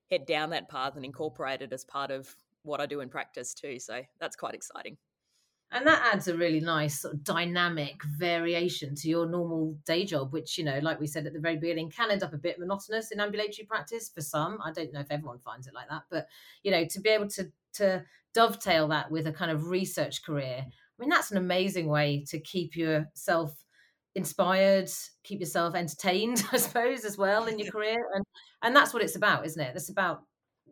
head 0.09 0.25
down 0.25 0.51
that 0.51 0.69
path 0.69 0.95
and 0.95 1.03
incorporate 1.03 1.61
it 1.61 1.73
as 1.73 1.83
part 1.83 2.11
of 2.11 2.33
what 2.63 2.79
I 2.79 2.85
do 2.85 3.01
in 3.01 3.09
practice 3.09 3.53
too. 3.53 3.79
So 3.79 4.01
that's 4.19 4.35
quite 4.35 4.53
exciting. 4.53 4.97
And 5.71 5.85
that 5.85 6.13
adds 6.13 6.29
a 6.29 6.37
really 6.37 6.61
nice 6.61 7.01
sort 7.01 7.13
of 7.13 7.23
dynamic 7.25 8.01
variation 8.03 8.95
to 8.95 9.09
your 9.09 9.25
normal 9.25 9.77
day 9.85 10.05
job, 10.05 10.31
which, 10.31 10.57
you 10.57 10.63
know, 10.63 10.79
like 10.81 10.99
we 10.99 11.07
said 11.07 11.27
at 11.27 11.33
the 11.33 11.39
very 11.39 11.57
beginning, 11.57 11.89
can 11.89 12.09
end 12.09 12.23
up 12.23 12.33
a 12.33 12.37
bit 12.37 12.57
monotonous 12.57 13.11
in 13.11 13.19
ambulatory 13.19 13.65
practice 13.65 14.09
for 14.09 14.21
some. 14.21 14.59
I 14.63 14.71
don't 14.71 14.93
know 14.93 15.01
if 15.01 15.11
everyone 15.11 15.39
finds 15.39 15.67
it 15.67 15.73
like 15.73 15.89
that, 15.89 16.03
but, 16.09 16.27
you 16.63 16.71
know, 16.71 16.85
to 16.85 17.01
be 17.01 17.09
able 17.09 17.27
to, 17.31 17.51
to 17.73 18.05
dovetail 18.33 18.87
that 18.89 19.11
with 19.11 19.27
a 19.27 19.33
kind 19.33 19.51
of 19.51 19.67
research 19.67 20.23
career, 20.23 20.65
I 20.65 21.01
mean, 21.01 21.09
that's 21.09 21.31
an 21.31 21.37
amazing 21.37 21.87
way 21.87 22.23
to 22.29 22.39
keep 22.39 22.77
yourself 22.77 23.53
inspired, 24.15 24.89
keep 25.23 25.39
yourself 25.39 25.75
entertained, 25.75 26.43
I 26.51 26.57
suppose, 26.57 27.05
as 27.05 27.17
well 27.17 27.45
in 27.45 27.59
your 27.59 27.71
career. 27.71 28.03
And 28.15 28.25
and 28.63 28.75
that's 28.75 28.93
what 28.93 29.03
it's 29.03 29.15
about, 29.15 29.45
isn't 29.45 29.61
it? 29.61 29.75
It's 29.75 29.89
about 29.89 30.23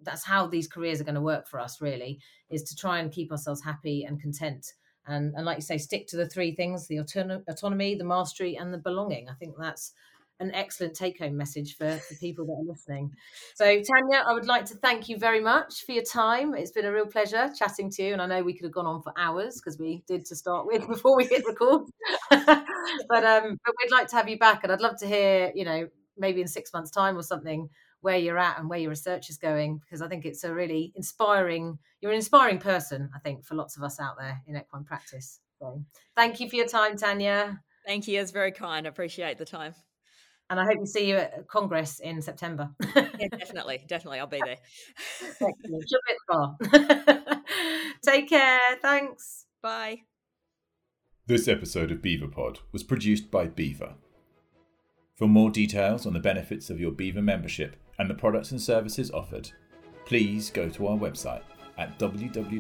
that's 0.04 0.26
how 0.26 0.48
these 0.48 0.68
careers 0.68 1.00
are 1.00 1.06
going 1.06 1.16
to 1.16 1.22
work 1.22 1.48
for 1.48 1.60
us, 1.60 1.80
really, 1.82 2.20
is 2.50 2.64
to 2.64 2.76
try 2.76 3.00
and 3.00 3.12
keep 3.12 3.32
ourselves 3.32 3.64
happy 3.64 4.04
and 4.04 4.22
content. 4.22 4.66
And, 5.08 5.34
and 5.36 5.46
like 5.46 5.58
you 5.58 5.62
say, 5.62 5.78
stick 5.78 6.08
to 6.08 6.18
the 6.18 6.28
three 6.28 6.54
things 6.54 6.88
the 6.88 6.98
autonomy, 6.98 7.96
the 7.96 8.04
mastery, 8.04 8.56
and 8.56 8.74
the 8.74 8.78
belonging. 8.78 9.30
I 9.30 9.34
think 9.34 9.56
that's 9.58 9.94
an 10.40 10.54
excellent 10.54 10.94
take 10.94 11.20
home 11.20 11.38
message 11.38 11.78
for, 11.78 11.86
the 11.86 12.18
people 12.20 12.46
that 12.46 12.54
are 12.54 12.72
listening. 12.72 13.12
So, 13.56 13.66
Tanya, 13.66 14.24
I 14.28 14.34
would 14.34 14.48
like 14.48 14.66
to 14.66 14.76
thank 14.76 15.08
you 15.08 15.18
very 15.18 15.40
much 15.40 15.86
for 15.86 15.94
your 15.94 16.04
time. 16.04 16.54
It's 16.54 16.72
been 16.72 16.86
a 16.86 16.92
real 16.92 17.06
pleasure 17.06 17.50
chatting 17.58 17.90
to 17.92 18.04
you. 18.04 18.14
And 18.14 18.22
I 18.22 18.26
know 18.26 18.44
we 18.44 18.54
could 18.54 18.66
have 18.66 18.74
gone 18.74 18.86
on 18.86 19.02
for 19.02 19.14
hours 19.18 19.56
because 19.56 19.80
we 19.80 20.04
did 20.08 20.26
to 20.26 20.36
start 20.36 20.66
with 20.66 20.88
before 20.88 21.16
we 21.16 21.26
hit 21.26 21.46
record. 21.48 21.84
but, 22.30 22.44
um, 22.44 23.58
but 23.66 23.76
we'd 23.80 23.92
like 23.92 24.08
to 24.10 24.16
have 24.16 24.28
you 24.28 24.38
back. 24.38 24.64
And 24.64 24.72
I'd 24.72 24.82
love 24.82 24.98
to 25.00 25.08
hear, 25.08 25.52
you 25.56 25.66
know, 25.66 25.88
maybe 26.18 26.42
in 26.42 26.48
six 26.48 26.74
months' 26.74 26.92
time 26.92 27.18
or 27.18 27.24
something, 27.24 27.70
where 28.06 28.20
you're 28.20 28.38
at 28.38 28.60
and 28.60 28.70
where 28.70 28.78
your 28.78 28.92
research 28.92 29.32
is 29.32 29.38
going 29.38 29.80
because 29.80 30.00
I 30.00 30.08
think 30.08 30.26
it's 30.26 30.44
a 30.44 30.54
really 30.54 30.94
inspiring. 30.96 31.80
You're 32.02 32.12
an 32.12 32.18
inspiring 32.18 32.60
person, 32.60 33.10
I 33.16 33.20
think, 33.20 33.44
for 33.44 33.56
lots 33.56 33.78
of 33.78 33.82
us 33.82 34.00
out 34.00 34.16
there 34.20 34.40
in 34.46 34.56
equine 34.56 34.84
practice. 34.84 35.40
So, 35.58 35.84
thank 36.16 36.40
you 36.40 36.48
for 36.48 36.56
your 36.56 36.68
time, 36.68 36.98
Tanya. 36.98 37.60
Thank 37.84 38.08
you. 38.08 38.22
It's 38.22 38.30
very 38.30 38.52
kind. 38.52 38.86
I 38.86 38.90
appreciate 38.90 39.40
the 39.40 39.46
time. 39.46 39.74
And 40.52 40.60
I 40.60 40.66
hope 40.66 40.82
to 40.82 40.86
see 40.86 41.10
you 41.10 41.16
at 41.16 41.48
Congress 41.48 42.00
in 42.00 42.22
September. 42.22 42.70
yeah, 42.96 43.28
definitely, 43.32 43.84
definitely. 43.88 44.20
I'll 44.20 44.28
be 44.28 44.40
there. 44.46 44.58
Excellent. 45.42 45.86
You're 45.90 46.00
a 46.00 46.08
bit 46.08 47.18
far. 47.18 47.42
Take 48.06 48.30
care. 48.30 48.60
Thanks. 48.84 49.48
Bye. 49.64 50.02
This 51.26 51.48
episode 51.48 51.92
of 51.92 52.04
BEVAPod 52.04 52.60
was 52.72 52.84
produced 52.84 53.32
by 53.32 53.48
BEVA. 53.48 53.96
For 55.16 55.28
more 55.28 55.50
details 55.50 56.06
on 56.06 56.14
the 56.14 56.20
benefits 56.20 56.70
of 56.70 56.80
your 56.80 56.92
BEVA 56.92 57.24
membership 57.24 57.78
and 57.98 58.10
the 58.10 58.14
products 58.14 58.52
and 58.52 58.62
services 58.62 59.12
offered, 59.12 59.52
please 60.06 60.50
go 60.50 60.70
to 60.70 60.88
our 60.88 60.98
website 60.98 61.44
at 61.78 61.98
www.beva.org.uk. 62.00 62.56